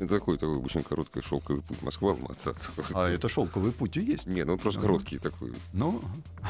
Это 0.00 0.18
такой, 0.18 0.38
такой 0.38 0.56
очень 0.56 0.82
короткий 0.82 1.20
шелковый 1.20 1.62
путь. 1.62 1.82
Москва, 1.82 2.12
Алмата. 2.12 2.54
А 2.94 3.06
это 3.08 3.28
шелковый 3.28 3.70
путь 3.70 3.98
и 3.98 4.00
есть. 4.00 4.26
Не, 4.26 4.44
ну 4.44 4.54
он 4.54 4.58
просто 4.58 4.80
Ага. 4.80 4.88
короткий 4.88 5.18
такой. 5.18 5.52
Ну, 5.74 6.00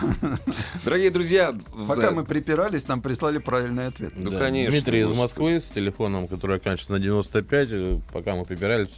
Дорогие 0.84 1.10
друзья, 1.10 1.54
пока 1.88 2.02
да, 2.02 2.10
мы 2.12 2.24
припирались, 2.24 2.86
нам 2.86 3.02
прислали 3.02 3.38
правильный 3.38 3.88
ответ. 3.88 4.12
Ну, 4.16 4.30
Да. 4.30 4.38
конечно, 4.38 4.70
Дмитрий 4.70 5.00
из. 5.02 5.16
Москвы 5.16 5.60
с 5.60 5.64
телефоном, 5.64 6.28
который 6.28 6.56
оканчивается 6.56 6.92
на 6.92 7.00
95. 7.00 7.68
э, 7.72 7.98
Пока 8.12 8.36
мы 8.36 8.44
прибирались, 8.44 8.90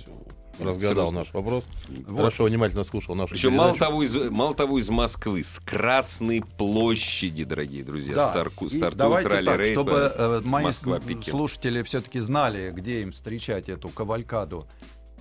разгадал 0.63 1.13
наш 1.13 1.33
вопрос. 1.33 1.65
Вот. 2.07 2.17
Хорошо, 2.17 2.45
внимательно 2.45 2.85
слушал 2.85 3.15
нашу 3.15 3.35
мало 3.51 3.73
передачу. 3.73 3.79
того, 3.79 4.03
из, 4.03 4.31
мало 4.31 4.55
того, 4.55 4.79
из 4.79 4.89
Москвы, 4.91 5.45
с 5.45 5.59
Красной 5.61 6.43
площади, 6.59 7.45
дорогие 7.45 7.85
друзья, 7.85 8.15
Да, 8.17 8.31
старку, 8.31 8.69
стартует 8.69 8.97
давайте 8.97 9.29
так, 9.29 9.39
ралли-рейд 9.47 9.73
чтобы 9.73 10.13
э, 10.15 10.41
мои 10.45 10.65
Москва-Пекин. 10.65 11.23
слушатели 11.31 11.83
все-таки 11.83 12.21
знали, 12.21 12.71
где 12.75 13.03
им 13.03 13.13
встречать 13.13 13.69
эту 13.69 13.89
кавалькаду 13.89 14.67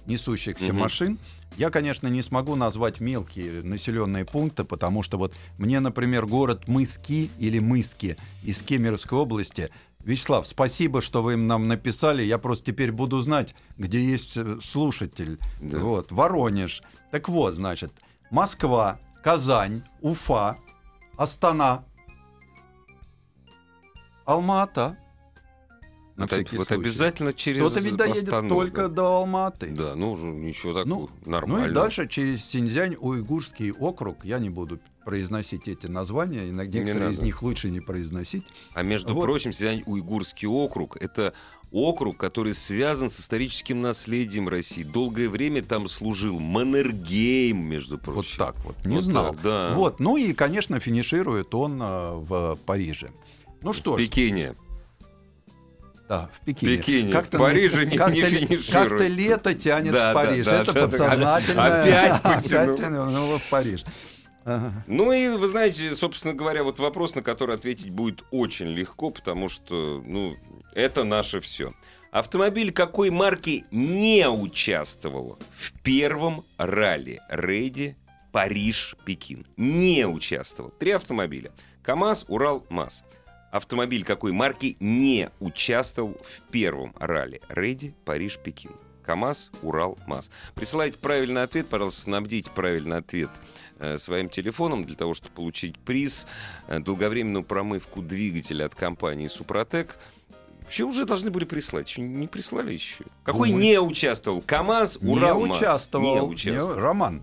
несущихся 0.06 0.72
Мгм. 0.74 0.80
машин. 0.80 1.18
Я, 1.58 1.70
конечно, 1.70 2.08
не 2.08 2.22
смогу 2.22 2.56
назвать 2.56 3.02
мелкие 3.02 3.62
населенные 3.62 4.24
пункты, 4.26 4.64
потому 4.64 5.04
что 5.04 5.18
вот 5.18 5.34
мне, 5.58 5.80
например, 5.82 6.26
город 6.26 6.68
Мыски 6.68 7.30
или 7.40 7.60
Мыски 7.60 8.16
из 8.44 8.62
Кемеровской 8.62 9.20
области. 9.20 9.70
Вячеслав, 10.04 10.48
спасибо, 10.48 11.02
что 11.02 11.22
вы 11.22 11.36
нам 11.36 11.68
написали. 11.68 12.24
Я 12.24 12.38
просто 12.38 12.66
теперь 12.66 12.92
буду 12.92 13.22
знать, 13.22 13.56
где 13.78 14.00
есть 14.04 14.36
э, 14.36 14.58
слушатель. 14.62 15.40
Да. 15.60 15.80
Вот, 15.80 16.12
Воронеж. 16.12 16.82
Так 17.12 17.30
вот, 17.30 17.56
значит, 17.56 17.94
Москва, 18.32 19.00
Казань, 19.24 19.84
Уфа, 20.02 20.58
Астана, 21.18 21.86
Алма-Ата. 24.26 24.98
На 26.22 26.28
Вот, 26.28 26.32
всякий 26.32 26.58
вот 26.58 26.68
случай. 26.68 26.82
обязательно 26.82 27.34
через 27.34 27.58
Кто-то 27.62 27.80
ведь 27.82 27.96
доедет 27.96 28.24
Астану, 28.24 28.50
только 28.50 28.82
да. 28.84 28.88
до 28.90 29.06
Алматы. 29.08 29.68
Да, 29.72 29.96
ну 29.96 30.12
уже 30.14 30.28
ничего 30.28 30.74
такого, 30.74 30.90
Ну, 30.90 31.10
нормально. 31.30 31.66
Ну 31.68 31.72
и 31.72 31.76
дальше 31.76 32.08
через 32.08 32.46
Синьцзянь, 32.46 32.96
Уйгурский 33.00 33.72
округ. 33.72 34.24
Я 34.24 34.40
не 34.40 34.50
буду 34.50 34.80
произносить 35.04 35.68
эти 35.68 35.88
названия, 35.88 36.48
и 36.48 36.52
на- 36.52 36.66
некоторые 36.66 37.12
из 37.12 37.18
надо. 37.18 37.24
них 37.24 37.42
лучше 37.42 37.72
не 37.72 37.80
произносить. 37.80 38.44
А 38.74 38.84
между 38.84 39.14
Вот. 39.16 39.24
прочим, 39.24 39.52
Синьцзянь-Уйгурский 39.52 40.48
округ— 40.48 40.96
это 41.02 41.34
округ, 41.72 42.18
который 42.18 42.54
связан 42.54 43.10
с 43.10 43.20
историческим 43.20 43.82
наследием 43.82 44.48
России. 44.48 44.84
Долгое 44.84 45.28
время 45.30 45.64
там 45.64 45.88
служил 45.88 46.40
Маннергейм, 46.40 47.66
между 47.66 47.96
Вот 47.96 48.04
прочим. 48.04 48.38
так 48.38 48.56
вот. 48.64 48.76
Не 48.86 48.96
Вот 48.98 49.04
знал. 49.06 49.32
так, 49.34 49.42
да. 49.42 49.74
Вот. 49.74 50.00
Ну 50.00 50.18
и, 50.18 50.34
конечно, 50.34 50.80
финиширует 50.80 51.56
он 51.56 51.80
а, 51.82 52.14
в 52.16 52.58
Париже. 52.66 53.12
Ну 53.64 53.74
что 53.74 53.94
В 53.96 54.00
ж, 54.00 54.04
Пекине. 54.04 54.54
Да, 56.12 56.30
в 56.34 56.44
Пекине. 56.46 56.76
Пекине. 56.76 57.12
Как-то 57.14 57.38
В 57.38 57.40
Париже 57.40 57.86
не- 57.86 57.96
как-то 57.96 58.30
не. 58.32 58.58
Как-то 58.70 59.08
лето 59.08 59.54
тянет 59.54 59.94
Да, 59.94 60.12
в 60.12 60.14
Париж. 60.16 60.46
да, 60.46 60.62
Это 60.62 60.74
да, 60.74 60.82
да. 60.82 60.88
подсознательно. 60.88 61.82
Опять 61.82 62.22
потянул. 62.44 62.76
тянуло 62.78 63.40
в 63.40 63.50
Париж. 63.50 63.86
Ага. 64.44 64.74
Ну 64.88 65.12
и, 65.14 65.30
вы 65.30 65.48
знаете, 65.48 65.96
собственно 65.96 66.34
говоря, 66.34 66.64
вот 66.66 66.80
вопрос, 66.80 67.16
на 67.16 67.22
который 67.22 67.56
ответить 67.56 67.92
будет 67.92 68.26
очень 68.32 68.68
легко, 68.68 69.10
потому 69.12 69.48
что, 69.48 70.04
ну, 70.06 70.36
это 70.76 71.04
наше 71.06 71.40
все. 71.40 71.70
Автомобиль 72.12 72.74
какой 72.74 73.10
марки 73.10 73.64
не 73.72 74.28
участвовал 74.28 75.40
в 75.56 75.72
первом 75.82 76.44
ралли-рейде 76.58 77.96
Париж-Пекин? 78.34 79.46
Не 79.56 80.06
участвовал. 80.06 80.72
Три 80.72 80.92
автомобиля. 80.92 81.52
КАМАЗ, 81.84 82.26
Урал, 82.28 82.66
МАЗ. 82.70 83.04
Автомобиль 83.52 84.04
какой 84.04 84.32
марки 84.32 84.78
не 84.80 85.30
участвовал 85.40 86.18
в 86.24 86.52
первом 86.52 86.94
ралли-рейде 87.00 87.94
Париж-Пекин? 88.06 88.72
КАМАЗ, 89.04 89.50
Урал, 89.62 89.98
МАЗ. 90.08 90.30
Присылайте 90.56 90.98
правильный 90.98 91.44
ответ, 91.44 91.68
пожалуйста, 91.68 92.02
снабдите 92.02 92.50
правильный 92.52 92.98
ответ 92.98 93.30
э, 93.80 93.98
своим 93.98 94.30
телефоном 94.30 94.86
для 94.86 94.96
того, 94.96 95.14
чтобы 95.16 95.34
получить 95.36 95.78
приз, 95.80 96.28
э, 96.68 96.80
долговременную 96.80 97.44
промывку 97.44 98.02
двигателя 98.02 98.66
от 98.66 98.76
компании 98.76 99.28
«Супротек». 99.28 99.98
Вообще 100.62 100.84
уже 100.84 101.04
должны 101.06 101.32
были 101.32 101.44
прислать, 101.44 101.90
еще 101.90 102.02
не 102.02 102.28
прислали 102.28 102.72
еще. 102.74 103.04
Какой 103.26 103.50
Думаю. 103.50 103.64
не 103.66 103.80
участвовал? 103.82 104.42
КАМАЗ, 104.42 105.00
Урал, 105.02 105.42
не 105.42 105.48
МАЗ. 105.48 105.58
участвовал. 105.58 106.14
Не 106.16 106.22
участвовал. 106.22 106.76
Не- 106.76 106.82
Роман, 106.82 107.22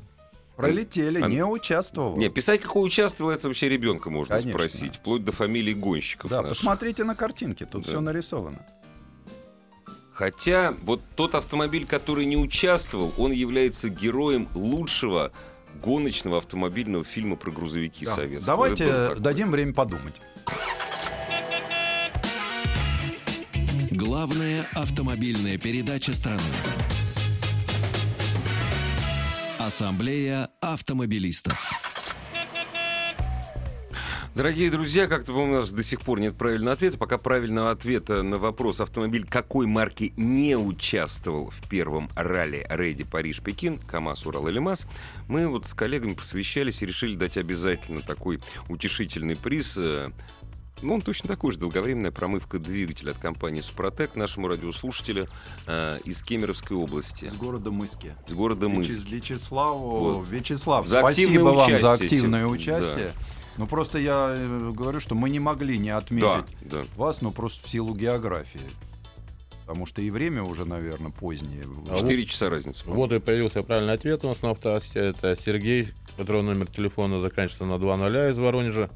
пролетели, 0.58 1.20
А- 1.22 1.28
не 1.28 1.44
участвовал. 1.44 2.16
Не, 2.16 2.28
писать, 2.28 2.60
какой 2.60 2.84
участвовал, 2.84 3.30
это 3.30 3.46
вообще 3.48 3.68
ребенка 3.68 4.10
можно 4.10 4.36
Конечно. 4.36 4.52
спросить, 4.58 4.96
вплоть 4.96 5.24
до 5.24 5.32
фамилии 5.32 5.72
гонщиков 5.72 6.30
Да, 6.30 6.42
наших. 6.42 6.56
посмотрите 6.58 7.04
на 7.04 7.14
картинке, 7.14 7.64
тут 7.64 7.84
Да. 7.84 7.88
все 7.90 8.00
нарисовано. 8.00 8.66
Хотя 10.12 10.74
вот 10.82 11.00
тот 11.14 11.36
автомобиль, 11.36 11.86
который 11.86 12.24
не 12.24 12.36
участвовал, 12.36 13.12
он 13.18 13.30
является 13.30 13.88
героем 13.88 14.48
лучшего 14.54 15.30
гоночного 15.80 16.38
автомобильного 16.38 17.04
фильма 17.04 17.36
про 17.36 17.52
грузовики 17.52 18.04
Да. 18.04 18.16
советского. 18.16 18.56
Давайте 18.56 19.14
дадим 19.20 19.52
время 19.52 19.72
подумать. 19.74 20.14
Главная 23.92 24.66
автомобильная 24.74 25.56
передача 25.56 26.14
страны. 26.14 26.40
Ассамблея 29.68 30.48
автомобилистов. 30.62 31.70
Дорогие 34.34 34.70
друзья, 34.70 35.06
как-то 35.08 35.34
у 35.34 35.46
нас 35.46 35.72
до 35.72 35.82
сих 35.82 36.00
пор 36.00 36.20
нет 36.20 36.38
правильного 36.38 36.72
ответа. 36.72 36.96
Пока 36.96 37.18
правильного 37.18 37.70
ответа 37.70 38.22
на 38.22 38.38
вопрос 38.38 38.80
автомобиль 38.80 39.26
какой 39.26 39.66
марки 39.66 40.14
не 40.16 40.56
участвовал 40.56 41.50
в 41.50 41.68
первом 41.68 42.08
ралли-рейде 42.14 43.04
Париж-Пекин, 43.04 43.78
КАМАЗ, 43.78 44.24
Урал 44.24 44.48
или 44.48 44.58
МАЗ, 44.58 44.86
мы 45.28 45.46
вот 45.48 45.66
с 45.66 45.74
коллегами 45.74 46.14
посвящались 46.14 46.80
и 46.80 46.86
решили 46.86 47.16
дать 47.16 47.36
обязательно 47.36 48.00
такой 48.00 48.40
утешительный 48.70 49.36
приз. 49.36 49.76
Ну, 50.82 50.94
он 50.94 51.00
точно 51.02 51.28
такой 51.28 51.52
же. 51.52 51.58
Долговременная 51.58 52.10
промывка 52.12 52.58
двигателя 52.58 53.10
от 53.12 53.18
компании 53.18 53.60
«Супротек» 53.60 54.14
нашему 54.14 54.48
радиослушателю 54.48 55.26
э, 55.66 55.98
из 56.04 56.22
Кемеровской 56.22 56.76
области, 56.76 57.24
Из 57.24 57.34
города 57.34 57.70
Мыски. 57.70 58.14
из 58.28 58.34
города 58.34 58.68
Мыск. 58.68 58.90
Вячес- 58.90 59.08
Вячеславу, 59.10 59.98
Вот. 60.18 60.28
Вячеслав, 60.28 60.86
За 60.86 61.00
спасибо 61.00 61.40
вам 61.42 61.78
за 61.78 61.92
активное 61.94 62.46
участие. 62.46 63.12
Ну 63.56 63.66
просто 63.66 63.98
я 63.98 64.28
э, 64.36 64.70
говорю, 64.72 65.00
что 65.00 65.16
мы 65.16 65.30
не 65.30 65.40
могли 65.40 65.78
не 65.78 65.88
Да, 65.88 65.98
отметить 65.98 66.56
да. 66.62 66.84
вас, 66.96 67.22
ну 67.22 67.32
просто 67.32 67.66
в 67.66 67.70
силу 67.70 67.92
географии. 67.94 68.60
Потому 69.66 69.84
что 69.84 70.00
и 70.00 70.10
время 70.10 70.44
уже, 70.44 70.64
наверное, 70.64 71.10
позднее. 71.10 71.66
А 71.90 71.98
Четыре 71.98 72.24
часа 72.24 72.48
разницы. 72.48 72.84
Вот 72.86 73.12
и 73.12 73.18
появился 73.18 73.62
правильный 73.62 73.94
ответ 73.94 74.24
у 74.24 74.28
нас 74.28 74.40
на 74.42 74.52
автоасте. 74.52 75.00
Это 75.00 75.36
Сергей, 75.36 75.88
которого 76.16 76.40
номер 76.42 76.68
телефона 76.68 77.20
заканчивается 77.20 77.64
на 77.66 77.74
2.0 77.74 78.32
из 78.32 78.38
Воронежа. 78.38 78.88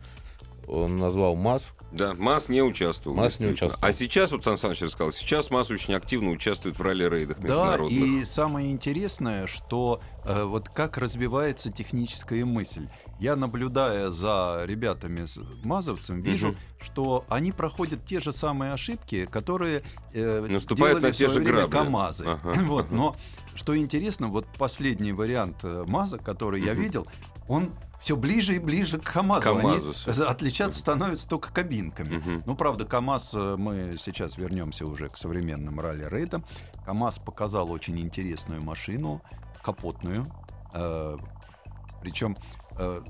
Он 0.72 0.98
назвал 0.98 1.34
МАЗ. 1.36 1.62
Да, 1.92 2.14
МАЗ 2.14 2.48
не 2.48 2.62
участвовал. 2.62 3.14
МАЗ 3.14 3.40
не 3.40 3.48
участвовал. 3.48 3.84
А 3.86 3.92
сейчас, 3.92 4.32
вот 4.32 4.42
Сан 4.42 4.56
Саныч 4.56 4.80
рассказал, 4.80 5.12
сейчас 5.12 5.50
МАЗ 5.50 5.70
очень 5.70 5.92
активно 5.92 6.30
участвует 6.30 6.78
в 6.78 6.82
ралли-рейдах 6.82 7.36
Да, 7.40 7.42
международных. 7.48 8.02
и 8.02 8.24
самое 8.24 8.70
интересное, 8.72 9.46
что 9.46 10.00
э, 10.24 10.44
вот 10.44 10.70
как 10.70 10.96
развивается 10.96 11.70
техническая 11.70 12.46
мысль. 12.46 12.88
Я, 13.20 13.36
наблюдая 13.36 14.10
за 14.10 14.62
ребятами 14.64 15.26
с 15.26 15.38
мазовцем, 15.62 16.22
вижу, 16.22 16.48
Мгм. 16.48 16.56
что 16.80 17.26
они 17.28 17.52
проходят 17.52 18.06
те 18.06 18.20
же 18.20 18.32
самые 18.32 18.72
ошибки, 18.72 19.26
которые 19.26 19.82
э, 20.14 20.46
Наступают 20.48 21.00
делали 21.00 21.06
на 21.08 21.12
те 21.12 21.26
в 21.26 21.30
свое 21.32 21.46
же 21.46 21.52
время 21.52 21.68
грабли. 21.68 21.84
КАМАЗы. 21.86 22.24
Ага, 22.26 22.52
Вот, 22.64 22.86
ага. 22.86 22.94
но 22.94 23.16
что 23.54 23.76
интересно, 23.76 24.28
вот 24.28 24.46
последний 24.56 25.12
вариант 25.12 25.58
э, 25.64 25.84
МАЗа, 25.86 26.16
который 26.16 26.62
я 26.64 26.72
Мгм. 26.72 26.82
видел, 26.82 27.06
он 27.46 27.70
все 28.02 28.16
ближе 28.16 28.56
и 28.56 28.58
ближе 28.58 28.98
к 28.98 29.04
КАМАЗу. 29.04 29.42
КАМАЗу 29.42 29.94
Они 30.06 30.22
отличаться 30.24 30.80
становятся 30.80 31.28
только 31.28 31.52
кабинками. 31.52 32.16
Мгм. 32.16 32.42
Ну, 32.46 32.56
правда, 32.56 32.84
КАМАЗ, 32.84 33.34
э, 33.34 33.56
мы 33.56 33.96
сейчас 33.98 34.36
вернемся 34.36 34.86
уже 34.86 35.08
к 35.08 35.16
современным 35.16 35.78
ралли-рейдам. 35.80 36.44
КАМАЗ 36.84 37.20
показал 37.20 37.70
очень 37.70 37.98
интересную 38.00 38.60
машину, 38.62 39.22
капотную. 39.62 40.26
Э, 40.74 41.16
причем 42.00 42.36
э, 42.76 43.02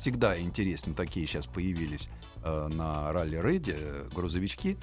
всегда 0.00 0.40
интересно, 0.40 0.94
такие 0.94 1.26
сейчас 1.26 1.46
появились 1.46 2.08
э, 2.42 2.68
на 2.68 3.12
ралли-рейде 3.12 3.76
э, 3.76 4.08
грузовички. 4.14 4.78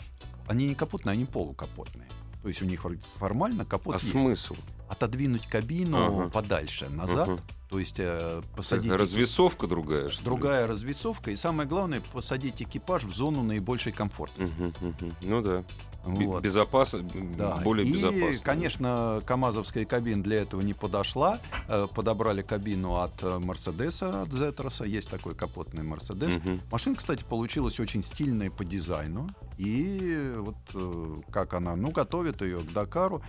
Они 0.47 0.67
не 0.67 0.75
капотные, 0.75 1.13
они 1.13 1.25
полукапотные. 1.25 2.07
То 2.41 2.47
есть 2.47 2.61
у 2.61 2.65
них 2.65 2.81
фор- 2.81 2.97
формально 3.17 3.65
капот 3.65 3.95
А 3.95 3.97
есть. 3.97 4.11
смысл? 4.11 4.55
Отодвинуть 4.87 5.45
кабину 5.47 5.97
Ага. 6.23 6.29
подальше, 6.29 6.89
назад. 6.89 7.27
Мгм. 7.27 7.39
То 7.69 7.79
есть 7.79 7.95
э, 7.99 8.41
посадить... 8.55 8.91
Развесовка 8.91 9.67
другая, 9.67 10.09
что 10.09 10.21
ли? 10.21 10.25
Другая 10.25 10.65
развесовка, 10.65 11.31
и 11.31 11.35
самое 11.35 11.67
главное, 11.69 12.01
посадить 12.13 12.61
экипаж 12.61 13.03
в 13.03 13.13
зону 13.13 13.43
наибольшей 13.43 13.91
комфортности. 13.91 14.55
Мгм, 14.55 14.73
мгм. 14.81 15.15
Ну 15.21 15.41
да. 15.41 15.63
Вот. 16.03 16.41
Безопасно, 16.41 17.03
Да. 17.37 17.57
более 17.57 17.85
и, 17.85 17.91
безопасно. 17.93 18.39
конечно, 18.43 19.21
КАМАЗовская 19.25 19.85
кабина 19.85 20.23
для 20.23 20.41
этого 20.41 20.61
не 20.61 20.73
подошла. 20.73 21.39
Э, 21.67 21.87
Подобрали 21.93 22.41
кабину 22.41 22.95
от 22.95 23.21
э, 23.21 23.37
Мерседеса, 23.39 24.21
от 24.21 24.31
Зетроса. 24.31 24.85
Есть 24.85 25.09
такой 25.09 25.35
капотный 25.35 25.83
Мерседес. 25.83 26.37
Мгм. 26.37 26.61
Машина, 26.71 26.95
кстати, 26.95 27.23
получилась 27.23 27.79
очень 27.79 28.01
стильная 28.01 28.49
по 28.49 28.63
дизайну. 28.63 29.29
И 29.57 30.33
вот 30.37 30.55
э, 30.73 31.15
как 31.31 31.53
она, 31.53 31.75
ну, 31.75 31.91
готовит 31.91 32.41
ее 32.41 32.59
к 32.59 32.71
Дакару. 32.71 33.21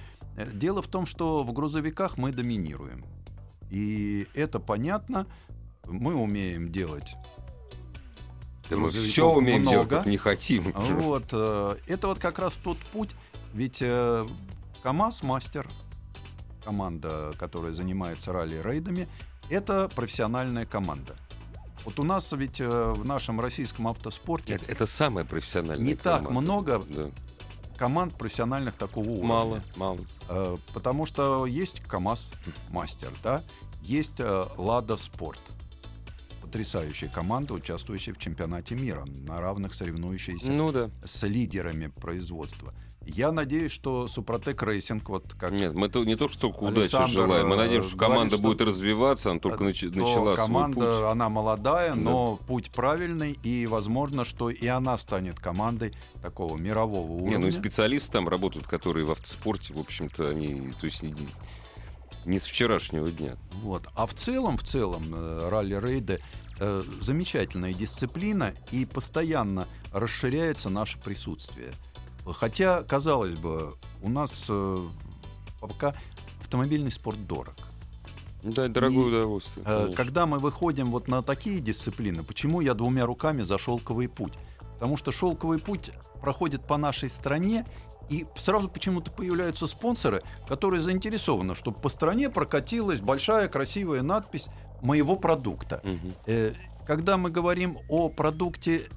Дело 0.55 0.81
в 0.81 0.87
том, 0.87 1.07
что 1.07 1.43
в 1.43 1.53
грузовиках 1.53 2.17
мы 2.19 2.33
доминируем. 2.33 3.05
И 3.69 4.27
это 4.35 4.61
понятно. 4.61 5.27
Мы 5.87 6.15
умеем 6.15 6.71
делать 6.71 7.15
мы 8.77 8.91
все 8.91 9.29
умеем 9.31 9.63
делать, 9.63 9.75
много. 9.89 9.97
только 9.97 10.11
не 10.11 10.17
хотим. 10.17 10.73
Вот, 10.73 11.25
э, 11.33 11.77
это 11.87 12.09
вот 12.09 12.19
как 12.19 12.39
раз 12.39 12.55
тот 12.55 12.79
путь, 12.79 13.11
ведь 13.53 13.79
э, 13.81 14.27
КАМАЗ 14.83 15.23
Мастер, 15.23 15.69
команда, 16.65 17.33
которая 17.39 17.73
занимается 17.73 18.33
ралли-рейдами, 18.33 19.09
это 19.49 19.89
профессиональная 19.95 20.67
команда. 20.67 21.17
Вот 21.85 21.99
у 21.99 22.03
нас 22.05 22.31
ведь 22.33 22.61
э, 22.61 22.69
в 22.93 23.05
нашем 23.05 23.41
российском 23.41 23.89
автоспорте 23.89 24.55
Это, 24.55 24.67
это 24.67 24.87
самая 24.87 25.25
профессиональная 25.25 25.85
Не 25.87 25.95
так 25.95 26.25
команда. 26.25 26.41
много 26.41 26.79
Да. 26.89 27.11
команд 27.77 28.15
профессиональных 28.17 28.75
такого 28.75 29.09
уровня. 29.09 29.27
Мало, 29.27 29.63
мало. 29.77 29.99
Потому 30.75 31.07
что 31.07 31.47
есть 31.47 31.81
КАМАЗ 31.81 32.31
Мастер, 32.71 33.13
да, 33.23 33.43
есть 33.83 34.21
Лада 34.57 34.97
Спорт. 34.97 35.41
Потрясающая 36.51 37.09
команда, 37.09 37.55
участвующая 37.55 38.13
в 38.13 38.19
чемпионате 38.19 38.75
мира, 38.75 39.05
на 39.25 39.41
равных 39.41 39.73
соревнующаяся 39.73 40.51
Ну 40.51 40.73
да. 40.73 40.91
с 41.05 41.23
лидерами 41.25 41.87
производства. 41.87 42.75
Я 43.07 43.31
надеюсь, 43.31 43.71
что 43.71 44.09
Супротек 44.09 44.61
Рейсинг, 44.65 45.09
вот 45.11 45.33
как 45.39 45.53
Нет, 45.53 45.75
мы 45.75 45.89
то, 45.89 46.03
не 46.05 46.17
только 46.17 46.35
что 46.35 46.49
удачи 46.49 46.91
желаем, 47.09 47.47
мы 47.47 47.55
э, 47.55 47.59
надеемся, 47.59 47.89
что 47.91 47.97
говорит, 47.97 48.15
команда 48.17 48.35
что- 48.37 48.43
будет 48.43 48.61
развиваться, 48.63 49.31
она 49.31 49.39
только 49.39 49.63
начи- 49.63 49.91
то 49.91 49.99
начала 50.01 50.35
команда, 50.35 50.81
свой 50.81 50.97
путь. 50.99 51.07
она 51.13 51.29
молодая, 51.29 51.91
Да. 51.95 52.01
но 52.01 52.37
путь 52.49 52.73
правильный, 52.73 53.39
и 53.45 53.69
возможно, 53.69 54.25
что 54.25 54.51
и 54.51 54.67
она 54.67 54.99
станет 54.99 55.39
командой 55.39 55.95
такого 56.21 56.57
мирового 56.57 57.13
уровня. 57.13 57.31
Не, 57.31 57.37
ну 57.39 57.47
и 57.47 57.53
специалисты 57.53 58.11
там 58.11 58.29
работают, 58.29 58.67
которые 58.67 59.07
в 59.07 59.13
автоспорте, 59.13 59.73
в 59.73 59.79
общем-то, 59.79 60.29
они, 60.31 60.73
то 60.81 60.87
есть 60.87 61.05
не, 62.25 62.39
с 62.39 62.45
вчерашнего 62.45 63.11
дня. 63.11 63.37
Вот. 63.63 63.85
А 63.95 64.07
в 64.07 64.15
целом, 64.15 64.57
в 64.57 64.63
целом, 64.63 65.15
э, 65.15 65.49
ралли-рейды 65.49 66.21
э, 66.59 66.83
замечательная 67.01 67.73
дисциплина, 67.73 68.53
и 68.71 68.85
постоянно 68.85 69.67
расширяется 69.93 70.71
наше 70.71 70.99
присутствие. 70.99 71.73
Хотя, 72.27 72.83
казалось 72.83 73.35
бы, 73.35 73.75
у 74.03 74.09
нас 74.09 74.47
э, 74.49 74.79
пока 75.61 75.95
автомобильный 76.41 76.91
спорт 76.91 77.27
дорог. 77.27 77.55
Да, 78.43 78.69
дорогое 78.69 79.05
И, 79.05 79.09
удовольствие. 79.09 79.65
Э, 79.67 79.79
конечно. 79.79 79.97
Когда 79.97 80.27
мы 80.27 80.39
выходим 80.39 80.91
вот 80.91 81.09
на 81.09 81.23
такие 81.23 81.61
дисциплины, 81.61 82.23
почему 82.23 82.61
я 82.61 82.75
двумя 82.75 83.07
руками 83.07 83.43
за 83.43 83.59
шелковый 83.59 84.09
путь? 84.09 84.35
Потому 84.75 84.97
что 84.97 85.13
шелковый 85.13 85.59
путь 85.59 85.91
проходит 86.21 86.67
по 86.67 86.77
нашей 86.77 87.11
стране, 87.11 87.67
и 88.11 88.27
сразу 88.37 88.69
почему-то 88.69 89.11
появляются 89.11 89.67
спонсоры, 89.67 90.23
которые 90.47 90.81
заинтересованы, 90.81 91.55
чтобы 91.55 91.81
по 91.81 91.89
стране 91.89 92.29
прокатилась 92.29 93.01
большая 93.01 93.49
красивая 93.49 94.03
надпись 94.03 94.49
моего 94.83 95.17
продукта. 95.17 95.81
Э, 96.27 96.53
Когда 96.87 97.17
мы 97.17 97.31
говорим 97.31 97.79
о 97.89 98.09
продукте 98.09 98.89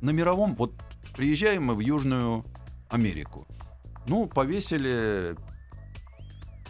на 0.00 0.10
мировом, 0.10 0.56
вот 0.56 0.72
приезжаем 1.16 1.66
мы 1.66 1.74
в 1.76 1.80
Южную 1.80 2.44
Америку, 2.90 3.46
ну, 4.06 4.26
повесили 4.26 5.36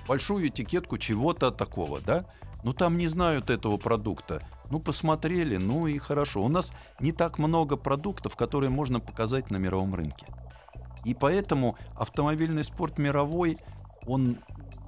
большую 0.06 0.48
этикетку 0.48 0.98
чего-то 0.98 1.50
такого, 1.50 2.00
да? 2.00 2.26
Ну, 2.64 2.72
там 2.72 2.98
не 2.98 3.06
знают 3.06 3.50
этого 3.50 3.78
продукта. 3.78 4.42
Ну, 4.70 4.80
посмотрели, 4.80 5.56
ну 5.56 5.86
и 5.86 5.96
хорошо. 5.98 6.42
У 6.42 6.48
нас 6.48 6.70
не 7.00 7.12
так 7.12 7.38
много 7.38 7.76
продуктов, 7.76 8.36
которые 8.36 8.68
можно 8.68 9.00
показать 9.00 9.50
на 9.50 9.56
мировом 9.56 9.94
рынке. 9.94 10.26
И 11.04 11.14
поэтому 11.14 11.76
автомобильный 11.94 12.64
спорт 12.64 12.98
мировой, 12.98 13.58
он, 14.06 14.38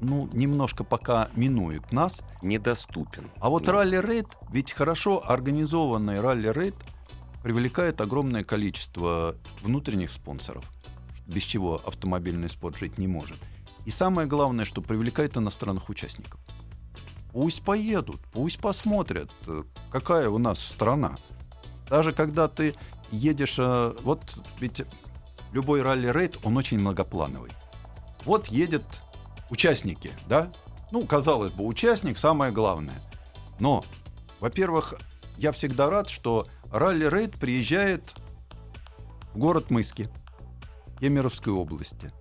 ну, 0.00 0.28
немножко 0.32 0.84
пока 0.84 1.28
минует 1.34 1.92
нас. 1.92 2.20
Недоступен. 2.42 3.30
А 3.40 3.48
вот 3.48 3.64
Да. 3.64 3.72
ралли-рейд, 3.72 4.26
ведь 4.50 4.72
хорошо 4.72 5.22
организованный 5.24 6.20
ралли-рейд 6.20 6.74
привлекает 7.42 8.00
огромное 8.00 8.44
количество 8.44 9.34
внутренних 9.62 10.10
спонсоров, 10.10 10.70
без 11.26 11.42
чего 11.42 11.80
автомобильный 11.86 12.50
спорт 12.50 12.76
жить 12.76 12.98
не 12.98 13.06
может. 13.06 13.38
И 13.86 13.90
самое 13.90 14.28
главное, 14.28 14.64
что 14.64 14.82
привлекает 14.82 15.36
иностранных 15.36 15.88
участников. 15.88 16.40
Пусть 17.32 17.62
поедут, 17.62 18.20
пусть 18.32 18.60
посмотрят, 18.60 19.30
э, 19.46 19.62
какая 19.90 20.28
у 20.28 20.38
нас 20.38 20.58
страна. 20.60 21.16
Даже 21.88 22.12
когда 22.12 22.48
ты 22.48 22.74
едешь, 23.12 23.56
э, 23.58 23.94
вот 24.02 24.20
ведь 24.60 24.82
любой 25.52 25.82
ралли-рейд, 25.82 26.38
он 26.42 26.56
очень 26.56 26.78
многоплановый. 26.78 27.52
Вот 28.24 28.46
едет 28.48 28.84
участники, 29.50 30.10
да? 30.28 30.52
Ну, 30.92 31.04
казалось 31.06 31.52
бы, 31.52 31.64
участник 31.64 32.18
самое 32.18 32.52
главное. 32.52 33.00
Но, 33.58 33.84
во-первых, 34.40 34.94
я 35.38 35.52
всегда 35.52 35.88
рад, 35.90 36.08
что 36.08 36.46
ралли-рейд 36.72 37.38
приезжает 37.38 38.14
в 39.34 39.38
город 39.38 39.70
Мыски, 39.70 40.08
Кемеровской 41.00 41.52
области. 41.52 42.12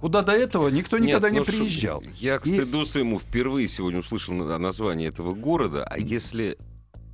Куда 0.00 0.22
до 0.22 0.32
этого 0.32 0.68
никто 0.68 0.96
никогда 0.98 1.28
Нет, 1.28 1.32
не 1.32 1.38
ну 1.40 1.44
приезжал. 1.44 2.02
Я, 2.16 2.38
к 2.38 2.46
И- 2.46 2.54
стыду 2.54 2.86
своему, 2.86 3.18
впервые 3.18 3.66
сегодня 3.68 3.98
услышал 4.00 4.32
на- 4.34 4.56
название 4.58 5.08
этого 5.08 5.34
города, 5.34 5.84
а 5.84 5.98
если 5.98 6.56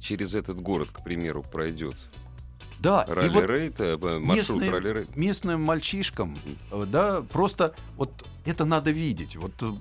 через 0.00 0.34
этот 0.34 0.60
город, 0.60 0.88
к 0.92 1.02
примеру, 1.02 1.42
пройдет 1.42 1.96
Да, 2.84 3.02
и 3.02 3.28
вот 3.28 3.44
ралли-рейд, 3.44 3.80
э, 3.80 3.96
маршрут 4.20 4.62
ралли-рейд, 4.62 5.16
местным 5.16 5.62
мальчишкам, 5.62 6.38
э, 6.70 6.84
да, 6.86 7.22
просто 7.22 7.74
вот 7.96 8.10
это 8.44 8.64
надо 8.64 8.90
видеть. 8.92 9.36
Вот 9.36 9.52
э, 9.62 9.72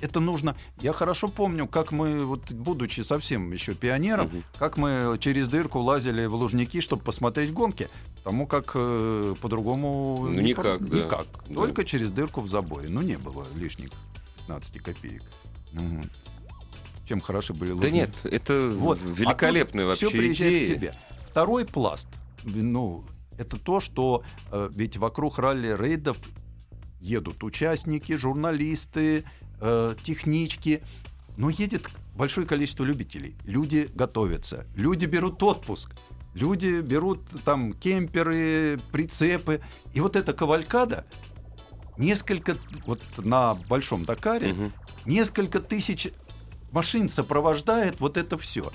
это 0.00 0.20
нужно. 0.20 0.56
Я 0.80 0.92
хорошо 0.92 1.28
помню, 1.28 1.66
как 1.66 1.90
мы, 1.92 2.24
вот 2.26 2.50
будучи 2.52 3.00
совсем 3.00 3.50
еще 3.52 3.74
пионером, 3.74 4.26
Мгм. 4.26 4.44
как 4.58 4.76
мы 4.76 5.16
через 5.20 5.48
дырку 5.48 5.78
лазили 5.80 6.26
в 6.26 6.34
Лужники, 6.34 6.80
чтобы 6.80 7.02
посмотреть 7.02 7.52
гонки. 7.52 7.88
Потому 8.16 8.46
как 8.46 8.72
э, 8.74 9.34
по-другому 9.40 10.26
Ну, 10.28 10.40
не 10.40 10.54
по- 10.54 10.60
никак, 10.60 10.88
да. 10.88 10.96
никак. 10.96 11.26
Да. 11.48 11.54
Только 11.54 11.84
через 11.84 12.10
дырку 12.10 12.40
в 12.42 12.48
заборе. 12.48 12.88
Ну, 12.88 13.00
не 13.02 13.16
было 13.16 13.46
лишних 13.56 13.90
15 14.38 14.78
копеек. 14.82 15.22
Мгм. 15.72 16.04
Чем 17.08 17.20
хороши 17.20 17.54
были 17.54 17.70
Да 17.70 17.76
Лужники. 17.76 17.94
нет, 17.94 18.10
это 18.24 18.68
Вот. 18.76 18.98
великолепная 19.02 19.94
Все 19.94 20.06
вообще 20.06 20.18
приезжает 20.18 20.52
идея. 20.52 20.68
к 20.68 20.78
тебе. 20.78 20.94
Второй 21.30 21.64
пласт, 21.64 22.06
ну, 22.44 23.04
это 23.36 23.58
то, 23.58 23.80
что 23.80 24.22
э, 24.50 24.68
ведь 24.74 24.96
вокруг 24.96 25.38
ралли-рейдов 25.38 26.18
едут 27.00 27.44
участники, 27.44 28.16
журналисты, 28.16 29.24
э, 29.60 29.94
технички, 30.02 30.82
но 31.36 31.50
едет 31.50 31.88
большое 32.16 32.46
количество 32.46 32.84
любителей. 32.84 33.36
Люди 33.44 33.88
готовятся, 33.94 34.66
люди 34.74 35.04
берут 35.06 35.40
отпуск, 35.42 35.94
люди 36.34 36.80
берут 36.80 37.20
там 37.44 37.72
кемперы, 37.72 38.80
прицепы. 38.90 39.60
И 39.94 40.00
вот 40.00 40.16
эта 40.16 40.32
кавалькада, 40.32 41.06
несколько, 41.96 42.56
вот 42.86 43.00
на 43.18 43.54
Большом 43.54 44.04
Дакаре, 44.04 44.52
Мгм. 44.52 44.72
несколько 45.04 45.60
тысяч 45.60 46.08
машин 46.72 47.08
сопровождает 47.08 48.00
вот 48.00 48.16
это 48.16 48.36
все. 48.36 48.72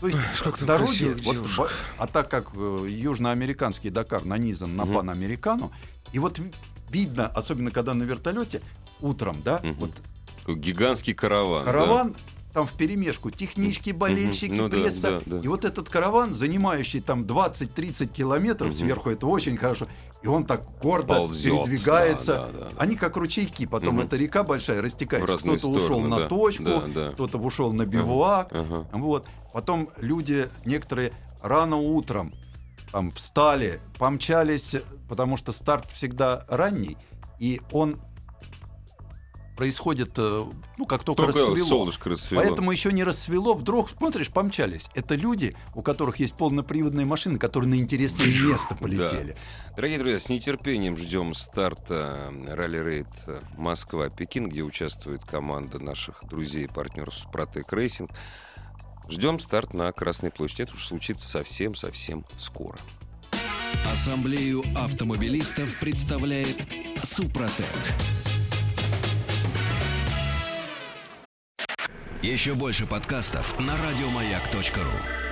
То 0.00 0.06
есть 0.06 0.18
сколько 0.36 0.64
дороги, 0.64 1.16
вот 1.24 1.70
а 1.98 2.06
так 2.06 2.30
как 2.30 2.50
э, 2.54 2.86
южноамериканский 2.88 3.90
Дакар 3.90 4.24
нанизан 4.24 4.76
на 4.76 4.84
Мгм. 4.84 4.94
Панамерикану, 4.94 5.72
и 6.12 6.18
вот 6.18 6.38
ви- 6.38 6.52
видно, 6.90 7.26
особенно 7.26 7.70
когда 7.70 7.94
на 7.94 8.04
вертолете 8.04 8.62
утром, 9.00 9.42
да, 9.42 9.60
Мгм. 9.62 9.74
вот 9.74 9.90
Гигантский 10.56 11.14
караван. 11.14 11.64
да. 11.64 11.72
караван 11.72 12.16
там 12.54 12.66
в 12.66 12.72
перемешку, 12.72 13.30
технички, 13.30 13.90
болельщики, 13.90 14.52
Ну 14.52 14.68
да, 14.68 14.76
пресса. 14.76 15.20
да, 15.26 15.36
да. 15.36 15.40
И 15.42 15.48
вот 15.48 15.64
этот 15.64 15.88
караван, 15.90 16.32
занимающий 16.32 17.00
там 17.00 17.24
20-30 17.24 18.06
километров, 18.12 18.68
Мгм. 18.70 18.78
сверху 18.78 19.10
это 19.10 19.26
очень 19.26 19.56
хорошо, 19.56 19.86
и 20.22 20.26
он 20.26 20.44
так 20.46 20.62
гордо 20.80 21.14
Ползет. 21.14 21.52
передвигается. 21.52 22.34
Да, 22.34 22.46
да, 22.46 22.52
да, 22.52 22.64
да. 22.70 22.70
Они 22.78 22.96
как 22.96 23.16
ручейки, 23.16 23.66
потом 23.66 23.96
Мгм. 23.96 24.06
эта 24.06 24.16
река 24.16 24.42
большая 24.44 24.80
растекается. 24.80 25.36
Кто-то 25.36 25.68
ушел 25.68 25.80
стороны, 25.98 26.08
на 26.08 26.16
да, 26.20 26.28
точку, 26.28 26.64
да, 26.64 26.80
да. 26.86 27.10
кто-то 27.10 27.38
ушел 27.38 27.72
на 27.72 27.84
бивуак. 27.84 28.48
Ага. 28.50 28.88
Вот. 28.92 29.26
Потом 29.52 29.90
люди, 29.98 30.48
некоторые 30.64 31.12
рано 31.40 31.76
утром 31.76 32.34
там 32.92 33.10
встали, 33.12 33.80
помчались, 33.98 34.76
потому 35.08 35.36
что 35.36 35.52
старт 35.52 35.86
всегда 35.90 36.44
ранний, 36.48 36.96
и 37.38 37.60
он 37.72 38.00
происходит, 39.58 40.12
э, 40.16 40.44
ну, 40.76 40.86
как 40.86 41.02
только, 41.02 41.24
Только 41.24 41.40
рассвело. 41.40 41.66
солнышко 41.66 42.10
расцвело. 42.10 42.40
Поэтому 42.40 42.70
еще 42.70 42.92
не 42.92 43.02
рассвело, 43.02 43.54
вдруг, 43.54 43.90
смотришь, 43.90 44.28
помчались. 44.28 44.88
Это 44.94 45.16
люди, 45.16 45.56
у 45.74 45.82
которых 45.82 46.20
есть 46.20 46.34
полноприводные 46.36 47.04
машины, 47.04 47.40
которые 47.40 47.68
на 47.68 47.74
интересное 47.74 48.26
место 48.26 48.76
полетели. 48.76 49.34
Дорогие 49.74 49.98
друзья, 49.98 50.20
с 50.20 50.28
нетерпением 50.28 50.96
ждем 50.96 51.34
старта 51.34 52.32
ралли-рейд 52.46 53.08
Москва-Пекин, 53.56 54.48
где 54.48 54.62
участвует 54.62 55.24
команда 55.24 55.80
наших 55.80 56.22
друзей 56.22 56.66
и 56.66 56.68
партнеров 56.68 57.16
Супротек 57.16 57.72
Рейсинг. 57.72 58.12
Ждем 59.08 59.38
старт 59.38 59.74
на 59.74 59.90
Красной 59.92 60.30
площади. 60.30 60.62
Это 60.62 60.74
уж 60.74 60.86
случится 60.86 61.26
совсем-совсем 61.26 62.24
скоро. 62.36 62.78
Ассамблею 63.92 64.62
автомобилистов 64.76 65.78
представляет 65.80 66.56
Супротек. 67.02 67.64
Еще 72.22 72.54
больше 72.54 72.86
подкастов 72.86 73.58
на 73.58 73.74
радиомаяк.ру. 73.76 75.27